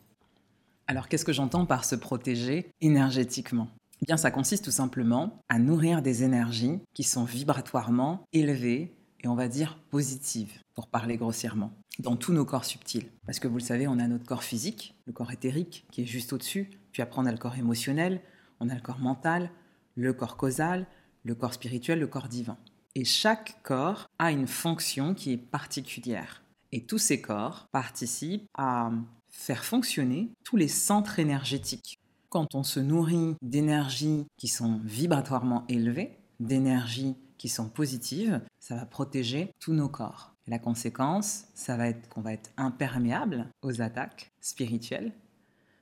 [0.87, 3.69] Alors qu'est-ce que j'entends par se protéger énergétiquement?
[4.03, 9.29] Eh bien, ça consiste tout simplement à nourrir des énergies qui sont vibratoirement élevées et
[9.29, 13.11] on va dire positives, pour parler grossièrement dans tous nos corps subtils.
[13.27, 16.07] Parce que vous le savez, on a notre corps physique, le corps éthérique, qui est
[16.07, 18.23] juste au-dessus, puis après on a le corps émotionnel,
[18.61, 19.51] on a le corps mental,
[19.95, 20.87] le corps causal,
[21.23, 22.57] le corps spirituel, le corps divin.
[22.95, 26.43] Et chaque corps a une fonction qui est particulière.
[26.73, 28.91] Et tous ces corps participent à
[29.29, 31.99] faire fonctionner tous les centres énergétiques.
[32.31, 38.87] Quand on se nourrit d'énergies qui sont vibratoirement élevées, d'énergies qui sont positives, ça va
[38.87, 40.35] protéger tous nos corps.
[40.51, 45.13] La conséquence, ça va être qu'on va être imperméable aux attaques spirituelles.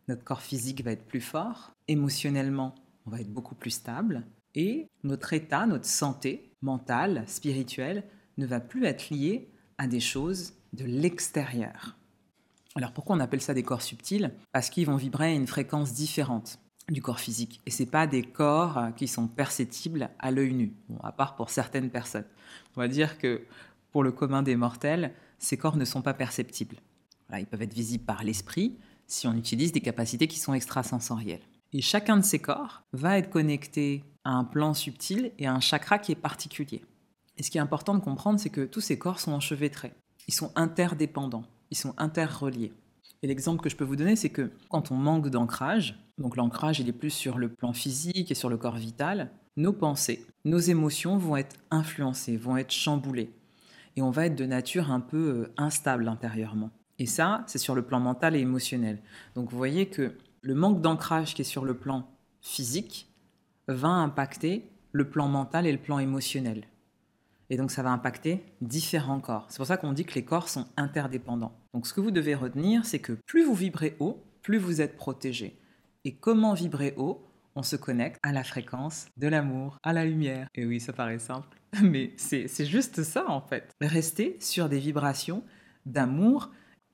[0.08, 1.72] Notre corps physique va être plus fort.
[1.88, 2.74] Émotionnellement,
[3.06, 4.26] on va être beaucoup plus stable.
[4.54, 8.04] Et notre état, notre santé mentale, spirituelle,
[8.36, 9.48] ne va plus être lié
[9.78, 11.96] à des choses de l'extérieur.
[12.74, 14.34] Alors pourquoi on appelle ça des corps subtils?
[14.52, 16.58] Parce qu'ils vont vibrer à une fréquence différente
[16.90, 17.60] du corps physique.
[17.64, 21.90] Et ce pas des corps qui sont perceptibles à l'œil nu, à part pour certaines
[21.90, 22.24] personnes.
[22.76, 23.42] On va dire que
[23.90, 26.76] pour le commun des mortels, ces corps ne sont pas perceptibles.
[27.38, 28.76] ils peuvent être visibles par l'esprit
[29.06, 31.42] si on utilise des capacités qui sont extrasensorielles.
[31.72, 35.60] Et chacun de ces corps va être connecté à un plan subtil et à un
[35.60, 36.82] chakra qui est particulier.
[37.36, 39.92] Et ce qui est important de comprendre, c'est que tous ces corps sont enchevêtrés.
[40.26, 42.72] Ils sont interdépendants, ils sont interreliés.
[43.22, 46.80] Et l'exemple que je peux vous donner, c'est que quand on manque d'ancrage, donc l'ancrage
[46.80, 50.58] il est plus sur le plan physique et sur le corps vital, nos pensées, nos
[50.58, 53.30] émotions vont être influencées, vont être chamboulées
[53.98, 56.70] et on va être de nature un peu euh, instable intérieurement.
[57.00, 59.00] Et ça, c'est sur le plan mental et émotionnel.
[59.34, 62.08] Donc vous voyez que le manque d'ancrage qui est sur le plan
[62.40, 63.12] physique
[63.66, 66.62] va impacter le plan mental et le plan émotionnel.
[67.50, 69.46] Et donc ça va impacter différents corps.
[69.48, 71.56] C'est pour ça qu'on dit que les corps sont interdépendants.
[71.74, 74.96] Donc ce que vous devez retenir, c'est que plus vous vibrez haut, plus vous êtes
[74.96, 75.58] protégé.
[76.04, 77.24] Et comment vibrer haut?
[77.56, 80.46] On se connecte à la fréquence de l'amour, à la lumière.
[80.54, 83.72] Et oui, ça paraît simple, mais c'est juste ça en fait.
[83.80, 85.42] Rester sur des vibrations
[85.86, 86.50] d'amour.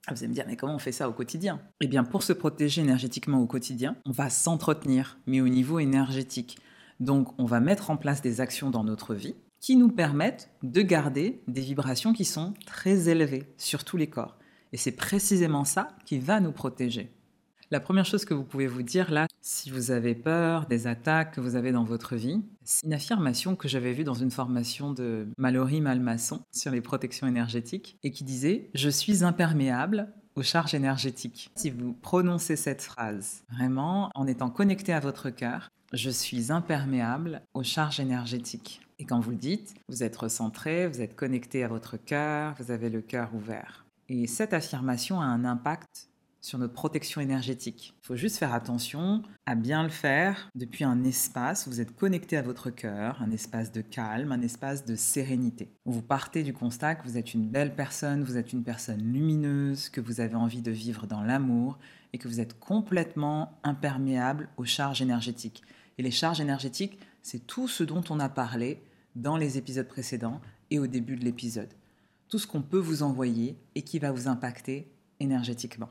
[0.09, 1.63] Vous allez me dire, mais comment on fait ça au quotidien?
[1.81, 6.59] Eh bien, pour se protéger énergétiquement au quotidien, on va s'entretenir, mais au niveau énergétique.
[7.01, 10.83] Donc, on va mettre en place des actions dans notre vie qui nous permettent de
[10.83, 14.37] garder des vibrations qui sont très élevées sur tous les corps.
[14.73, 17.11] Et c'est précisément ça qui va nous protéger.
[17.71, 21.35] La première chose que vous pouvez vous dire là, si vous avez peur des attaques
[21.35, 24.93] que vous avez dans votre vie, c'est une affirmation que j'avais vue dans une formation
[24.93, 30.75] de Mallory Malmasson sur les protections énergétiques et qui disait Je suis imperméable aux charges
[30.75, 31.51] énergétiques.
[31.57, 37.43] Si vous prononcez cette phrase vraiment en étant connecté à votre cœur, je suis imperméable
[37.55, 38.81] aux charges énergétiques.
[38.99, 42.71] Et quand vous le dites, vous êtes recentré, vous êtes connecté à votre cœur, vous
[42.71, 43.85] avez le cœur ouvert.
[44.09, 46.09] Et cette affirmation a un impact
[46.45, 47.95] sur notre protection énergétique.
[48.03, 51.97] Il faut juste faire attention à bien le faire depuis un espace où vous êtes
[51.97, 55.71] connecté à votre cœur, un espace de calme, un espace de sérénité.
[55.87, 59.89] Vous partez du constat que vous êtes une belle personne, vous êtes une personne lumineuse,
[59.89, 61.79] que vous avez envie de vivre dans l'amour
[62.13, 65.63] et que vous êtes complètement imperméable aux charges énergétiques.
[65.97, 68.83] Et les charges énergétiques, c'est tout ce dont on a parlé
[69.17, 71.73] dans les épisodes précédents et au début de l'épisode.
[72.29, 75.89] Tout ce qu'on peut vous envoyer et qui va vous impacter énergétiquement.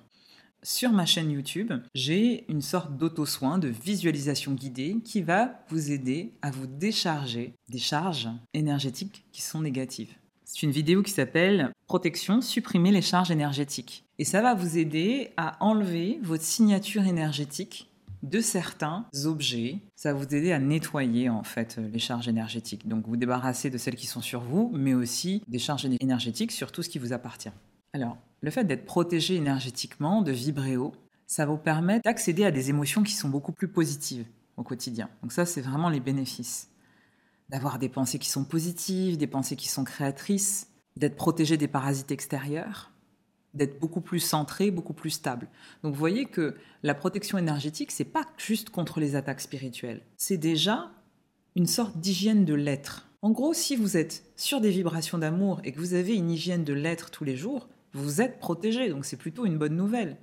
[0.64, 6.32] Sur ma chaîne YouTube, j'ai une sorte d'auto-soin, de visualisation guidée qui va vous aider
[6.42, 10.14] à vous décharger des charges énergétiques qui sont négatives.
[10.46, 14.06] C'est une vidéo qui s'appelle Protection, supprimer les charges énergétiques.
[14.20, 17.90] Et ça va vous aider à enlever votre signature énergétique
[18.22, 19.80] de certains objets.
[19.98, 22.88] Ça va vous aider à nettoyer en fait les charges énergétiques.
[22.88, 26.72] Donc vous débarrasser de celles qui sont sur vous, mais aussi des charges énergétiques sur
[26.72, 27.52] tout ce qui vous appartient.
[27.92, 30.92] Alors, le fait d'être protégé énergétiquement, de vibrer haut,
[31.26, 34.26] ça vous permet d'accéder à des émotions qui sont beaucoup plus positives
[34.58, 35.10] au quotidien.
[35.22, 36.70] Donc ça, c'est vraiment les bénéfices.
[37.48, 40.68] D'avoir des pensées qui sont positives, des pensées qui sont créatrices,
[40.98, 42.92] d'être protégé des parasites extérieurs,
[43.54, 45.48] d'être beaucoup plus centré, beaucoup plus stable.
[45.82, 50.02] Donc vous voyez que la protection énergétique, c'est pas juste contre les attaques spirituelles.
[50.18, 50.92] C'est déjà
[51.56, 53.08] une sorte d'hygiène de l'être.
[53.22, 56.66] En gros, si vous êtes sur des vibrations d'amour et que vous avez une hygiène
[56.66, 60.18] de l'être tous les jours, vous êtes protégé, donc c'est plutôt une bonne nouvelle.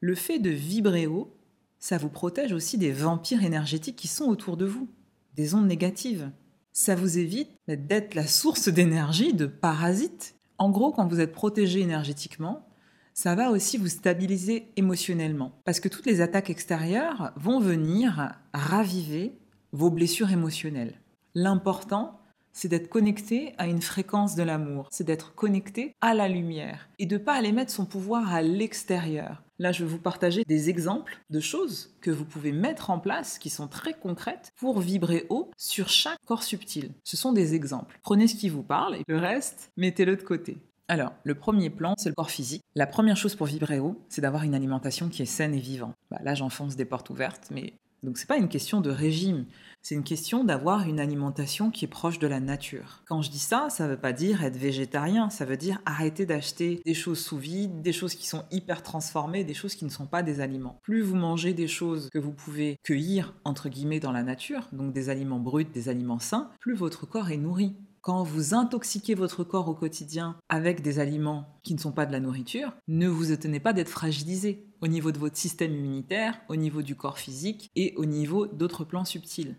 [0.00, 1.36] Le fait de vibrer haut,
[1.78, 4.88] ça vous protège aussi des vampires énergétiques qui sont autour de vous,
[5.34, 6.30] des ondes négatives.
[6.72, 11.80] Ça vous évite d'être la source d'énergie de parasites en gros, quand vous êtes protégé
[11.80, 12.68] énergétiquement,
[13.14, 15.60] ça va aussi vous stabiliser émotionnellement.
[15.64, 19.36] Parce que toutes les attaques extérieures vont venir raviver
[19.72, 21.00] vos blessures émotionnelles.
[21.34, 22.20] L'important,
[22.52, 27.06] c'est d'être connecté à une fréquence de l'amour, c'est d'être connecté à la lumière et
[27.06, 29.42] de pas aller mettre son pouvoir à l'extérieur.
[29.58, 33.38] Là, je vais vous partager des exemples de choses que vous pouvez mettre en place
[33.38, 36.90] qui sont très concrètes pour vibrer haut sur chaque corps subtil.
[37.04, 37.98] Ce sont des exemples.
[38.02, 40.56] Prenez ce qui vous parle et le reste, mettez-le de côté.
[40.88, 42.62] Alors, le premier plan, c'est le corps physique.
[42.74, 45.94] La première chose pour vibrer haut, c'est d'avoir une alimentation qui est saine et vivante.
[46.10, 49.46] Bah, là, j'enfonce des portes ouvertes, mais donc c'est pas une question de régime,
[49.82, 53.02] c'est une question d'avoir une alimentation qui est proche de la nature.
[53.06, 56.80] Quand je dis ça, ça veut pas dire être végétarien, ça veut dire arrêter d'acheter
[56.86, 60.06] des choses sous vide, des choses qui sont hyper transformées, des choses qui ne sont
[60.06, 60.78] pas des aliments.
[60.82, 64.92] Plus vous mangez des choses que vous pouvez cueillir entre guillemets dans la nature, donc
[64.92, 67.74] des aliments bruts, des aliments sains, plus votre corps est nourri.
[68.02, 72.12] Quand vous intoxiquez votre corps au quotidien avec des aliments qui ne sont pas de
[72.12, 76.56] la nourriture, ne vous étonnez pas d'être fragilisé au niveau de votre système immunitaire, au
[76.56, 79.56] niveau du corps physique et au niveau d'autres plans subtils.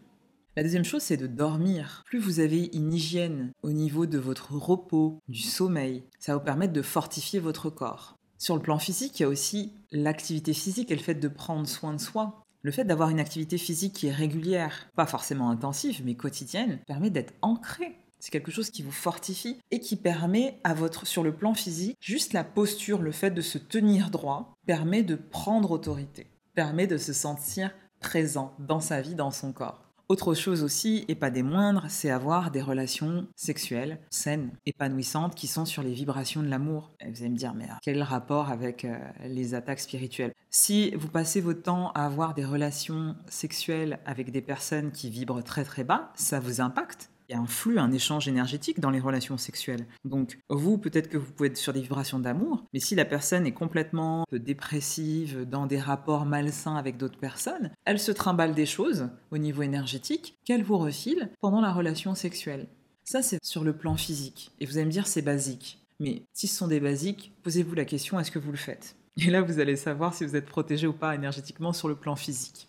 [0.55, 2.03] La deuxième chose, c'est de dormir.
[2.05, 6.45] Plus vous avez une hygiène au niveau de votre repos, du sommeil, ça va vous
[6.45, 8.17] permettre de fortifier votre corps.
[8.37, 11.67] Sur le plan physique, il y a aussi l'activité physique et le fait de prendre
[11.67, 12.43] soin de soi.
[12.61, 17.09] Le fait d'avoir une activité physique qui est régulière, pas forcément intensive, mais quotidienne, permet
[17.09, 21.35] d'être ancré c'est quelque chose qui vous fortifie et qui permet à votre, sur le
[21.35, 26.27] plan physique, juste la posture, le fait de se tenir droit, permet de prendre autorité,
[26.55, 29.92] permet de se sentir présent dans sa vie, dans son corps.
[30.09, 35.47] Autre chose aussi, et pas des moindres, c'est avoir des relations sexuelles saines, épanouissantes, qui
[35.47, 36.91] sont sur les vibrations de l'amour.
[37.01, 40.33] Vous allez me dire, mais quel rapport avec euh, les attaques spirituelles?
[40.49, 45.43] Si vous passez votre temps à avoir des relations sexuelles avec des personnes qui vibrent
[45.43, 47.12] très très bas, ça vous impacte?
[47.33, 49.85] Un flux, un échange énergétique dans les relations sexuelles.
[50.05, 53.45] Donc, vous, peut-être que vous pouvez être sur des vibrations d'amour, mais si la personne
[53.45, 59.09] est complètement dépressive, dans des rapports malsains avec d'autres personnes, elle se trimballe des choses
[59.31, 62.67] au niveau énergétique qu'elle vous refile pendant la relation sexuelle.
[63.03, 64.51] Ça, c'est sur le plan physique.
[64.59, 65.79] Et vous allez me dire, c'est basique.
[65.99, 68.95] Mais si ce sont des basiques, posez-vous la question, est-ce que vous le faites?
[69.17, 72.15] Et là, vous allez savoir si vous êtes protégé ou pas énergétiquement sur le plan
[72.15, 72.67] physique.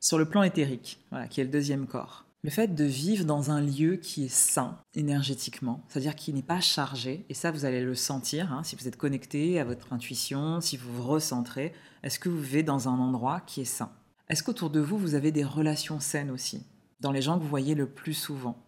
[0.00, 2.25] Sur le plan éthérique, voilà, qui est le deuxième corps.
[2.42, 6.60] Le fait de vivre dans un lieu qui est sain énergétiquement, c'est-à-dire qui n'est pas
[6.60, 10.60] chargé, et ça vous allez le sentir hein, si vous êtes connecté à votre intuition,
[10.60, 11.72] si vous vous recentrez,
[12.02, 13.90] est-ce que vous vivez dans un endroit qui est sain?
[14.28, 16.64] Est-ce qu'autour de vous, vous avez des relations saines aussi,
[17.00, 18.64] dans les gens que vous voyez le plus souvent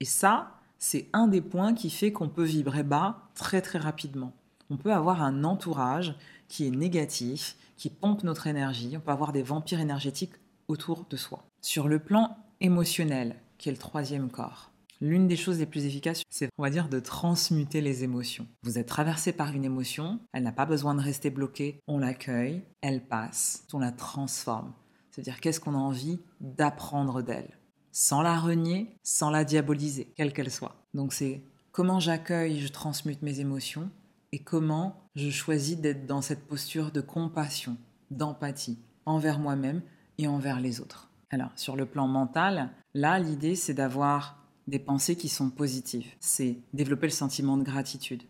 [0.00, 4.34] Et ça, c'est un des points qui fait qu'on peut vibrer bas très très rapidement.
[4.68, 6.14] On peut avoir un entourage
[6.48, 10.34] qui est négatif, qui pompe notre énergie, on peut avoir des vampires énergétiques
[10.68, 11.44] autour de soi.
[11.60, 16.22] Sur le plan émotionnel, qui est le troisième corps, l'une des choses les plus efficaces,
[16.30, 18.46] c'est, on va dire, de transmuter les émotions.
[18.62, 22.62] Vous êtes traversé par une émotion, elle n'a pas besoin de rester bloquée, on l'accueille,
[22.80, 24.72] elle passe, on la transforme.
[25.10, 27.58] C'est-à-dire qu'est-ce qu'on a envie d'apprendre d'elle,
[27.92, 30.76] sans la renier, sans la diaboliser, quelle qu'elle soit.
[30.94, 31.42] Donc c'est
[31.72, 33.90] comment j'accueille, je transmute mes émotions,
[34.32, 37.76] et comment je choisis d'être dans cette posture de compassion,
[38.10, 39.82] d'empathie envers moi-même
[40.18, 41.10] et envers les autres.
[41.36, 46.10] Alors, sur le plan mental, là, l'idée, c'est d'avoir des pensées qui sont positives.
[46.18, 48.22] C'est développer le sentiment de gratitude.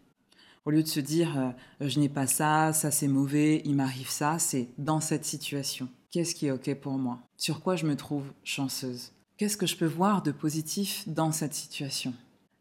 [0.65, 4.11] Au lieu de se dire euh, je n'ai pas ça, ça c'est mauvais, il m'arrive
[4.11, 5.89] ça, c'est dans cette situation.
[6.11, 7.21] Qu'est-ce qui est OK pour moi?
[7.37, 9.13] Sur quoi je me trouve chanceuse?
[9.37, 12.13] Qu'est-ce que je peux voir de positif dans cette situation?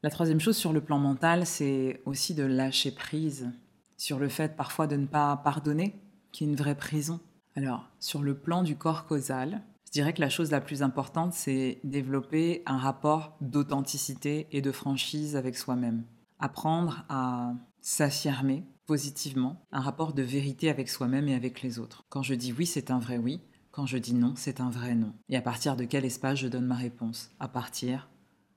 [0.03, 3.49] La troisième chose sur le plan mental, c'est aussi de lâcher prise
[3.97, 5.95] sur le fait parfois de ne pas pardonner,
[6.31, 7.19] qui est une vraie prison.
[7.55, 9.63] Alors, sur le plan du corps causal,
[9.95, 15.37] dirais que la chose la plus importante, c'est développer un rapport d'authenticité et de franchise
[15.37, 16.03] avec soi-même.
[16.37, 22.03] Apprendre à s'affirmer positivement, un rapport de vérité avec soi-même et avec les autres.
[22.09, 23.39] Quand je dis oui, c'est un vrai oui.
[23.71, 25.13] Quand je dis non, c'est un vrai non.
[25.29, 27.31] Et à partir de quel espace je donne ma réponse?
[27.39, 28.09] À partir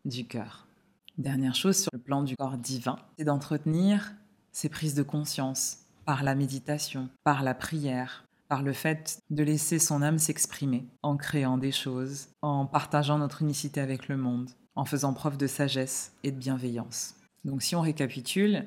[0.05, 0.66] du cœur.
[1.18, 4.12] Dernière chose sur le plan du corps divin, c'est d'entretenir
[4.51, 9.79] ces prises de conscience par la méditation, par la prière, par le fait de laisser
[9.79, 14.85] son âme s'exprimer en créant des choses, en partageant notre unicité avec le monde, en
[14.85, 17.17] faisant preuve de sagesse et de bienveillance.
[17.45, 18.67] Donc si on récapitule,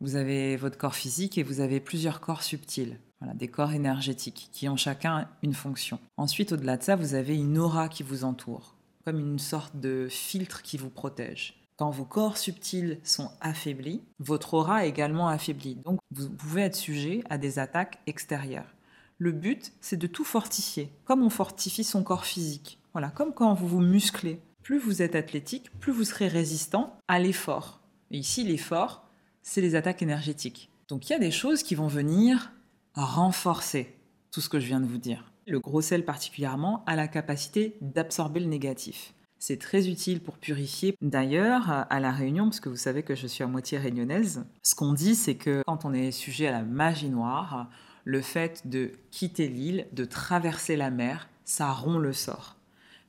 [0.00, 4.48] vous avez votre corps physique et vous avez plusieurs corps subtils, voilà, des corps énergétiques
[4.52, 5.98] qui ont chacun une fonction.
[6.16, 8.74] Ensuite, au-delà de ça, vous avez une aura qui vous entoure,
[9.04, 11.54] comme une sorte de filtre qui vous protège.
[11.76, 15.76] Quand vos corps subtils sont affaiblis, votre aura est également affaiblie.
[15.76, 18.74] Donc vous pouvez être sujet à des attaques extérieures.
[19.22, 22.80] Le but, c'est de tout fortifier, comme on fortifie son corps physique.
[22.92, 24.40] Voilà, comme quand vous vous musclez.
[24.64, 27.82] Plus vous êtes athlétique, plus vous serez résistant à l'effort.
[28.10, 29.04] Et ici, l'effort,
[29.40, 30.70] c'est les attaques énergétiques.
[30.88, 32.50] Donc il y a des choses qui vont venir
[32.94, 33.96] renforcer
[34.32, 35.32] tout ce que je viens de vous dire.
[35.46, 39.14] Le gros sel particulièrement a la capacité d'absorber le négatif.
[39.38, 40.96] C'est très utile pour purifier.
[41.00, 44.74] D'ailleurs, à La Réunion, parce que vous savez que je suis à moitié réunionnaise, ce
[44.74, 47.68] qu'on dit, c'est que quand on est sujet à la magie noire,
[48.04, 52.56] le fait de quitter l'île, de traverser la mer, ça rompt le sort.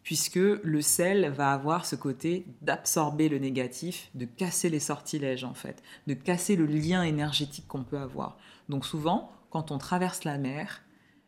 [0.03, 5.53] Puisque le sel va avoir ce côté d'absorber le négatif, de casser les sortilèges en
[5.53, 8.37] fait, de casser le lien énergétique qu'on peut avoir.
[8.67, 10.81] Donc souvent, quand on traverse la mer,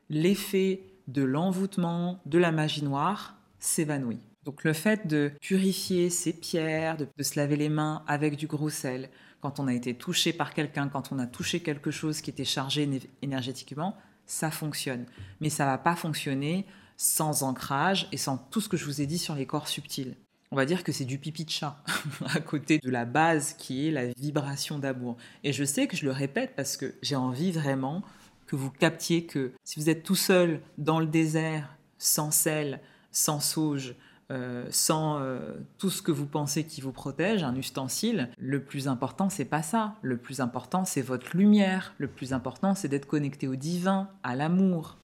[0.09, 4.19] l'effet de l'envoûtement, de la magie noire s'évanouit.
[4.43, 8.69] Donc le fait de purifier ses pierres, de, se laver les mains avec du gros
[8.69, 9.09] sel,
[9.45, 12.45] quand on a été touché par quelqu'un, quand on a touché quelque chose qui était
[12.45, 12.89] chargé
[13.21, 15.05] énergétiquement, ça fonctionne.
[15.39, 16.65] Mais ça va pas fonctionner
[16.97, 20.15] sans ancrage et sans tout ce que je vous ai dit sur les corps subtils.
[20.49, 21.77] On va dire que c'est du pipi de chat
[22.33, 25.15] à côté de la base qui est la vibration d'amour.
[25.43, 28.01] Et je sais que je le répète parce que j'ai envie vraiment
[28.47, 32.79] que vous captiez que si vous êtes tout seul dans le désert, sans sel,
[33.11, 33.93] sans sauge,
[34.31, 38.87] euh, sans euh, tout ce que vous pensez qui vous protège, un ustensile, le plus
[38.87, 39.95] important, c'est pas ça.
[40.01, 41.93] Le plus important, c'est votre lumière.
[41.97, 44.97] Le plus important, c'est d'être connecté au divin, à l'amour.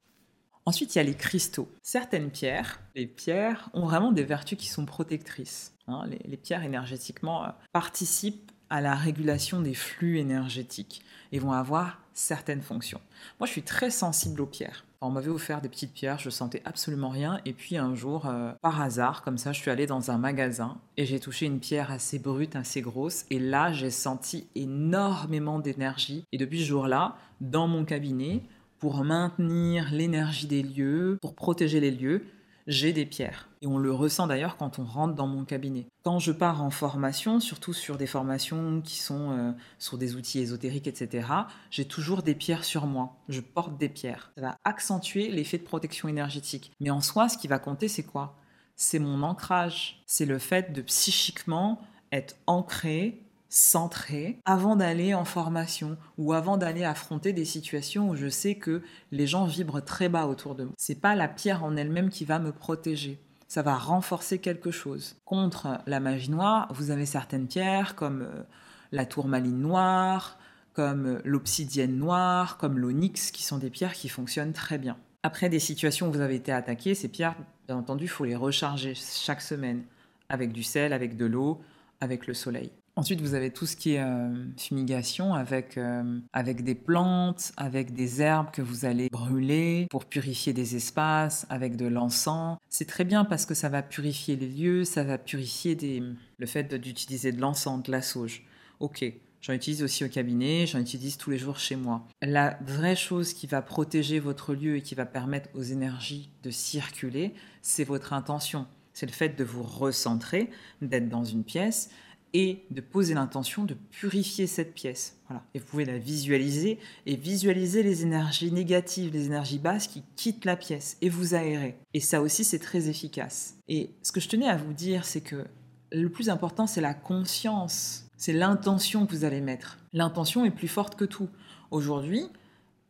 [0.64, 1.68] Ensuite, il y a les cristaux.
[1.82, 5.74] Certaines pierres, les pierres ont vraiment des vertus qui sont protectrices.
[5.88, 6.04] Hein.
[6.06, 12.62] les, pierres énergétiquement euh, participent à la régulation des flux énergétiques et vont avoir certaines
[12.62, 13.00] fonctions.
[13.38, 14.84] Moi, je suis très sensible aux pierres.
[15.04, 17.40] On m'avait offert des petites pierres, je sentais absolument rien.
[17.44, 20.76] Et puis un jour, euh, par hasard, comme ça, je suis allée dans un magasin
[20.96, 23.24] et j'ai touché une pierre assez brute, assez grosse.
[23.28, 26.24] Et là, j'ai senti énormément d'énergie.
[26.30, 28.42] Et depuis ce jour-là, dans mon cabinet,
[28.78, 32.24] pour maintenir l'énergie des lieux, pour protéger les lieux,
[32.66, 33.48] j'ai des pierres.
[33.60, 35.86] Et on le ressent d'ailleurs quand on rentre dans mon cabinet.
[36.02, 40.40] Quand je pars en formation, surtout sur des formations qui sont euh, sur des outils
[40.40, 41.28] ésotériques, etc.,
[41.70, 43.16] j'ai toujours des pierres sur moi.
[43.28, 44.32] Je porte des pierres.
[44.36, 46.72] Ça va accentuer l'effet de protection énergétique.
[46.80, 48.36] Mais en soi, ce qui va compter, c'est quoi?
[48.76, 50.02] C'est mon ancrage.
[50.06, 53.22] C'est le fait de psychiquement être ancré
[53.52, 58.82] centré avant d'aller en formation ou avant d'aller affronter des situations où je sais que
[59.10, 60.72] les gens vibrent très bas autour de moi.
[60.78, 63.20] C'est pas la pierre en elle-même qui va me protéger.
[63.48, 65.16] Ça va renforcer quelque chose.
[65.26, 68.42] Contre la magie noire, vous avez certaines pierres comme euh,
[68.90, 70.38] la tourmaline noire,
[70.72, 74.96] comme euh, l'obsidienne noire, comme l'onyx, qui sont des pierres qui fonctionnent très bien.
[75.22, 77.36] Après des situations où vous avez été attaqué, ces pierres,
[77.66, 79.84] bien entendu, il faut les recharger chaque semaine
[80.30, 81.60] avec du sel, avec de l'eau,
[82.00, 82.72] avec le soleil.
[82.94, 87.94] Ensuite, vous avez tout ce qui est euh, fumigation avec, euh, avec des plantes, avec
[87.94, 92.58] des herbes que vous allez brûler pour purifier des espaces, avec de l'encens.
[92.68, 96.02] C'est très bien parce que ça va purifier les lieux, ça va purifier des...
[96.36, 98.44] le fait d'utiliser de l'encens, de la sauge.
[98.80, 99.04] Ok,
[99.40, 102.06] J'en utilise aussi au cabinet, j'en utilise tous les jours chez moi.
[102.22, 106.52] La vraie chose qui va protéger votre lieu et qui va permettre aux énergies de
[106.52, 108.68] circuler, c'est votre intention.
[108.92, 110.48] C'est le fait de vous recentrer,
[110.80, 111.90] d'être dans une pièce
[112.34, 115.18] et de poser l'intention de purifier cette pièce.
[115.28, 115.44] Voilà.
[115.54, 120.44] Et vous pouvez la visualiser et visualiser les énergies négatives, les énergies basses qui quittent
[120.44, 121.76] la pièce et vous aérer.
[121.94, 123.56] Et ça aussi, c'est très efficace.
[123.68, 125.44] Et ce que je tenais à vous dire, c'est que
[125.92, 129.78] le plus important, c'est la conscience, c'est l'intention que vous allez mettre.
[129.92, 131.28] L'intention est plus forte que tout.
[131.70, 132.24] Aujourd'hui,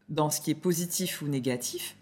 [0.08, 1.96] dans ce qui est positif ou négatif,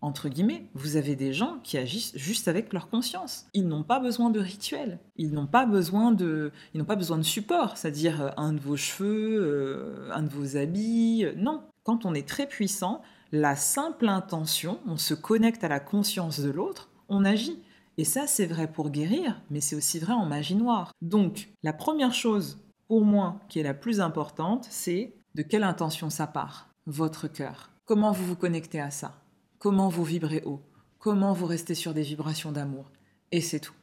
[0.00, 3.46] entre guillemets, vous avez des gens qui agissent juste avec leur conscience.
[3.54, 4.98] Ils n'ont pas besoin de rituels.
[5.16, 8.60] Ils n'ont pas besoin de, ils n'ont pas besoin de support, c'est-à-dire euh, un de
[8.60, 11.24] vos cheveux, euh, un de vos habits.
[11.36, 11.62] Non.
[11.82, 16.50] Quand on est très puissant, la simple intention, on se connecte à la conscience de
[16.50, 17.58] l'autre, on agit.
[17.98, 20.92] Et ça, c'est vrai pour guérir, mais c'est aussi vrai en magie noire.
[21.00, 26.10] Donc, la première chose, pour moi, qui est la plus importante, c'est de quelle intention
[26.10, 26.68] ça part?
[26.86, 27.70] Votre cœur.
[27.84, 29.25] Comment vous vous connectez à ça?
[29.58, 30.62] Comment vous vibrez haut,
[30.98, 32.90] comment vous restez sur des vibrations d'amour?
[33.32, 33.74] Et c'est tout.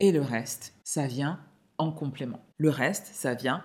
[0.00, 1.40] Et le reste, ça vient
[1.76, 2.40] en complément.
[2.56, 3.62] Le reste, ça vient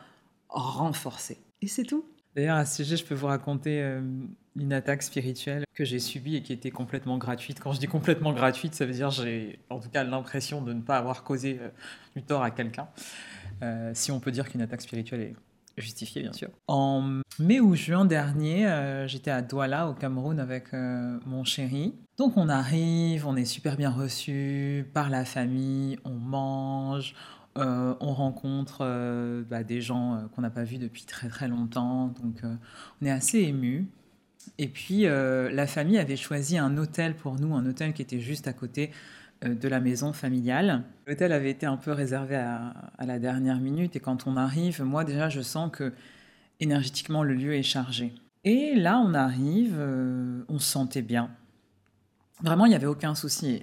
[0.50, 1.38] renforcer.
[1.62, 2.06] Et c'est tout.
[2.36, 4.02] D'ailleurs, à ce sujet, je peux vous raconter euh,
[4.56, 7.60] une attaque spirituelle que j'ai subie et qui était complètement gratuite.
[7.60, 10.82] Quand je dis complètement gratuite, ça veut dire j'ai en tout cas l'impression de ne
[10.82, 11.70] pas avoir causé euh,
[12.16, 12.88] du tort à quelqu'un.
[13.62, 15.36] Euh, si on peut dire qu'une attaque spirituelle est
[15.78, 16.50] justifié bien sûr.
[16.68, 21.94] En mai ou juin dernier, euh, j'étais à Douala au Cameroun avec euh, mon chéri.
[22.18, 27.16] Donc on arrive, on est super bien reçu par la famille, on mange,
[27.58, 28.80] euh, on rencontre
[29.50, 32.42] bah, des gens qu'on n'a pas vus depuis très très longtemps, donc
[33.02, 33.88] on est assez ému.
[34.60, 38.48] Et puis la famille avait choisi un hôtel pour nous, un hôtel qui était juste
[38.48, 38.92] à côté
[39.48, 40.84] de la maison familiale.
[41.08, 42.74] L'hôtel avait été un peu réservé à,
[43.06, 45.94] la dernière minute et quand on arrive, moi déjà je sens que
[46.60, 48.14] énergétiquement le lieu est chargé.
[48.44, 51.30] Et là on arrive, euh, on se sentait bien.
[52.42, 53.62] Vraiment il n'y avait aucun souci.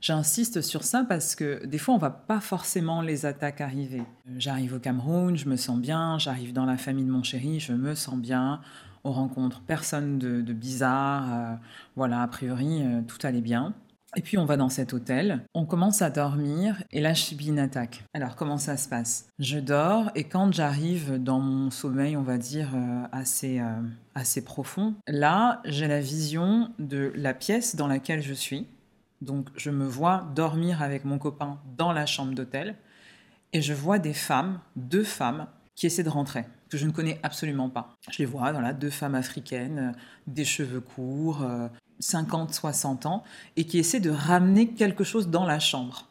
[0.00, 4.02] J'insiste sur ça parce que des fois, on va pas forcément les attaques arriver.
[4.36, 7.72] J'arrive au Cameroun, je me sens bien, j'arrive dans la famille de mon chéri, je
[7.72, 8.60] me sens bien,
[9.04, 11.54] on rencontre personne de, bizarre, euh,
[11.94, 13.74] voilà, a priori, tout allait bien.
[14.14, 17.58] Et puis on va dans cet hôtel, on commence à dormir et là je subis
[17.58, 18.04] attaque.
[18.12, 19.28] Alors comment ça se passe?
[19.38, 23.80] Je dors et quand j'arrive dans mon sommeil, on va dire euh, assez, euh,
[24.14, 28.66] assez profond, là j'ai la vision de la pièce dans laquelle je suis.
[29.22, 32.74] Donc je me vois dormir avec mon copain dans la chambre d'hôtel
[33.54, 37.18] et je vois des femmes, deux femmes, qui essaient de rentrer, que je ne connais
[37.22, 37.96] absolument pas.
[38.10, 39.94] Je les vois, voilà, deux femmes africaines,
[40.26, 41.68] des cheveux courts, euh,
[42.02, 43.24] 50, 60 ans,
[43.56, 46.08] et qui essaient de ramener quelque chose dans la chambre.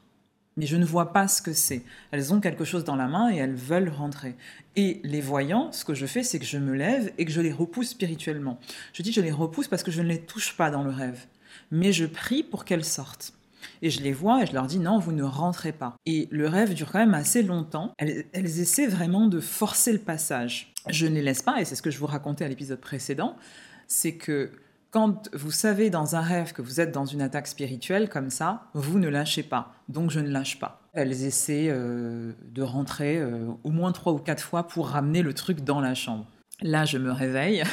[0.58, 1.84] Mais je ne vois pas ce que c'est.
[2.12, 4.36] Elles ont quelque chose dans la main et elles veulent rentrer.
[4.76, 7.42] Et les voyant, ce que je fais, c'est que je me lève et que je
[7.42, 8.60] les repousse spirituellement.
[8.94, 11.26] Je dis je les repousse parce que je ne les touche pas dans le rêve.
[11.72, 13.34] Mais je prie pour qu'elles sortent.
[13.82, 15.96] Et je les vois et je leur dis non, vous ne rentrez pas.
[16.06, 17.94] Et le rêve dure quand même assez longtemps.
[17.98, 20.74] Elles, elles essaient vraiment de forcer le passage.
[20.90, 23.36] Je ne les laisse pas, et c'est ce que je vous racontais à l'épisode précédent,
[23.88, 24.52] c'est que
[24.92, 28.68] quand vous savez dans un rêve que vous êtes dans une attaque spirituelle comme ça,
[28.74, 29.74] vous ne lâchez pas.
[29.88, 30.82] Donc je ne lâche pas.
[30.94, 35.34] Elles essaient euh, de rentrer euh, au moins trois ou quatre fois pour ramener le
[35.34, 36.26] truc dans la chambre.
[36.64, 37.64] Là, je me réveille.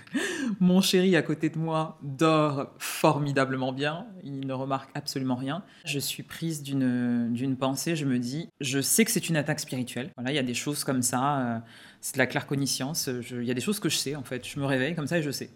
[0.60, 4.06] Mon chéri à côté de moi dort formidablement bien.
[4.22, 5.62] Il ne remarque absolument rien.
[5.86, 7.96] Je suis prise d'une pensée.
[7.96, 10.10] Je me dis, je sais que c'est une attaque spirituelle.
[10.16, 11.38] Voilà, il y a des choses comme ça.
[11.38, 11.58] Euh,
[12.02, 13.08] c'est de la claircognitience.
[13.30, 14.46] Il y a des choses que je sais en fait.
[14.46, 15.48] Je me réveille comme ça et je sais.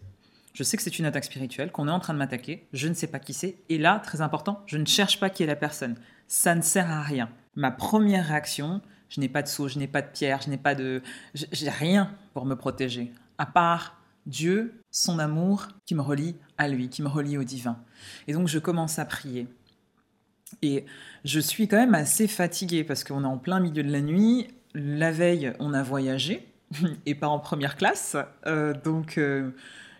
[0.59, 2.95] Je sais que c'est une attaque spirituelle, qu'on est en train de m'attaquer, je ne
[2.95, 5.55] sais pas qui c'est, et là, très important, je ne cherche pas qui est la
[5.55, 5.95] personne.
[6.27, 7.31] Ça ne sert à rien.
[7.55, 10.59] Ma première réaction, je n'ai pas de seau, je n'ai pas de pierre, je n'ai
[10.59, 11.01] pas de...
[11.33, 16.89] J'ai rien pour me protéger, à part Dieu, son amour qui me relie à lui,
[16.89, 17.79] qui me relie au divin.
[18.27, 19.47] Et donc je commence à prier.
[20.61, 20.87] Et
[21.25, 24.49] je suis quand même assez fatiguée parce qu'on est en plein milieu de la nuit.
[24.75, 26.53] La veille, on a voyagé
[27.07, 28.17] et pas en première classe.
[28.47, 29.53] Euh, donc euh,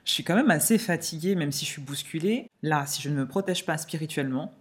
[0.09, 2.51] je suis quand même assez fatiguée, même si je suis bousculée.
[2.63, 4.55] Là, si je ne me protège pas spirituellement,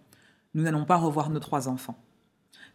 [0.52, 1.98] nous n'allons pas revoir nos trois enfants.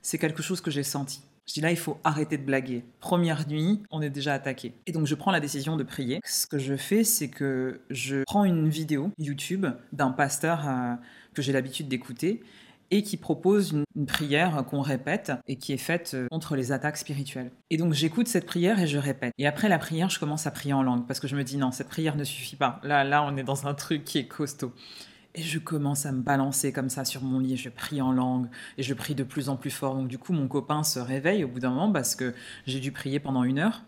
[0.02, 1.22] C'est quelque chose que j'ai senti.
[1.46, 2.84] Je dis là, il faut arrêter de blaguer.
[3.00, 4.74] Première nuit, on est déjà attaqué.
[4.88, 6.20] Et donc, je prends la décision de prier.
[6.26, 10.96] Ce que je fais, c'est que je prends une vidéo YouTube d'un pasteur euh,
[11.36, 12.42] que j'ai l'habitude d'écouter
[12.94, 16.98] et qui propose une, prière qu'on répète et qui est faite euh, contre les attaques
[16.98, 17.52] spirituelles.
[17.72, 19.34] Et donc j'écoute cette prière et je répète.
[19.39, 21.58] Et après la prière, je commence à prier en langue parce que je me dis
[21.58, 22.80] non, cette prière ne suffit pas.
[22.84, 24.74] Là, là, on est dans un truc qui est costaud.
[25.34, 28.48] Et je commence à me balancer comme ça sur mon lit, je prie en langue
[28.78, 29.96] et je prie de plus en plus fort.
[29.96, 32.36] Donc du coup, mon copain se réveille au bout d'un moment parce que
[32.68, 33.82] j'ai dû prier pendant une heure,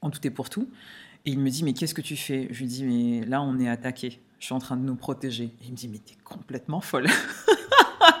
[0.00, 0.70] en tout et pour tout.
[1.24, 2.46] Et il me dit, mais qu'est-ce que tu fais?
[2.52, 4.20] Je lui dis, mais là, on est attaqué.
[4.38, 5.44] Je suis en train de nous protéger.
[5.44, 7.08] Et il me dit, mais t'es complètement folle.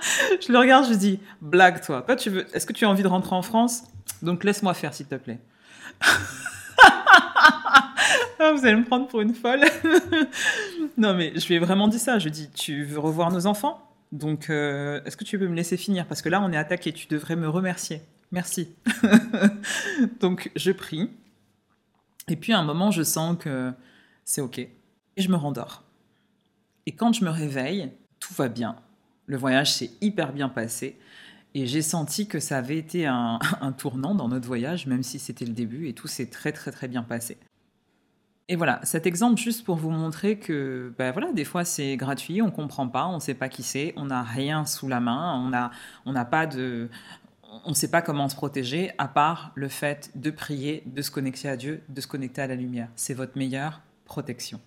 [0.46, 2.02] je le regarde, je lui dis, blague toi.
[2.02, 3.84] Toi, tu veux, est-ce que tu as envie de rentrer en France?
[4.22, 5.40] Donc laisse-moi faire, s'il te plaît.
[8.38, 9.64] Ah, vous allez me prendre pour une folle.
[10.98, 12.18] non, mais je lui ai vraiment dit ça.
[12.18, 13.82] Je lui tu veux revoir nos enfants?
[14.12, 16.06] Donc, euh, est-ce que tu peux me laisser finir?
[16.06, 16.92] Parce que là, on est attaqué.
[16.92, 18.02] Tu devrais me remercier.
[18.32, 18.74] Merci.
[20.20, 21.10] Donc, je prie.
[22.28, 23.72] Et puis, à un moment, je sens que
[24.24, 24.58] c'est OK.
[24.58, 24.72] Et
[25.16, 25.82] je me rendors.
[26.86, 27.90] Et quand je me réveille,
[28.20, 28.76] tout va bien.
[29.26, 30.98] Le voyage s'est hyper bien passé.
[31.54, 33.38] Et j'ai senti que ça avait été un,
[33.76, 36.88] tournant dans notre voyage, même si c'était le début, et tout s'est très très très
[36.88, 37.38] bien passé.
[38.48, 42.40] Et voilà, cet exemple juste pour vous montrer que ben voilà, des fois c'est gratuit,
[42.42, 45.52] on comprend pas, on sait pas qui c'est, on n'a rien sous la main, on
[45.52, 45.72] a
[46.04, 46.88] on n'a pas de
[47.64, 51.10] on ne sait pas comment se protéger à part le fait de prier, de se
[51.10, 52.88] connecter à Dieu, de se connecter à la lumière.
[52.94, 54.60] C'est votre meilleure protection.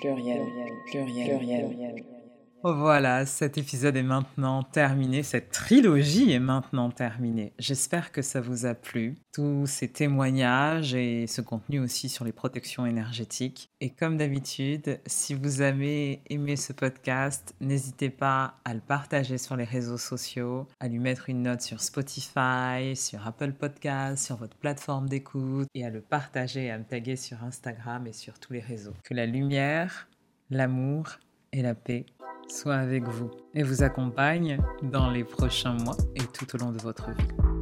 [0.00, 0.42] Pluriel,
[0.90, 2.21] pluriel, pluriel, pluriel.
[2.64, 7.52] Voilà, cet épisode est maintenant terminé, cette trilogie est maintenant terminée.
[7.58, 12.30] J'espère que ça vous a plu, tous ces témoignages et ce contenu aussi sur les
[12.30, 13.68] protections énergétiques.
[13.80, 19.56] Et comme d'habitude, si vous avez aimé ce podcast, n'hésitez pas à le partager sur
[19.56, 24.56] les réseaux sociaux, à lui mettre une note sur Spotify, sur Apple Podcasts, sur votre
[24.56, 28.52] plateforme d'écoute et à le partager et à me taguer sur Instagram et sur tous
[28.52, 28.94] les réseaux.
[29.02, 30.08] Que la lumière,
[30.48, 31.18] l'amour
[31.52, 32.06] et la paix
[32.48, 36.78] soit avec vous et vous accompagne dans les prochains mois et tout au long de
[36.78, 37.61] votre vie.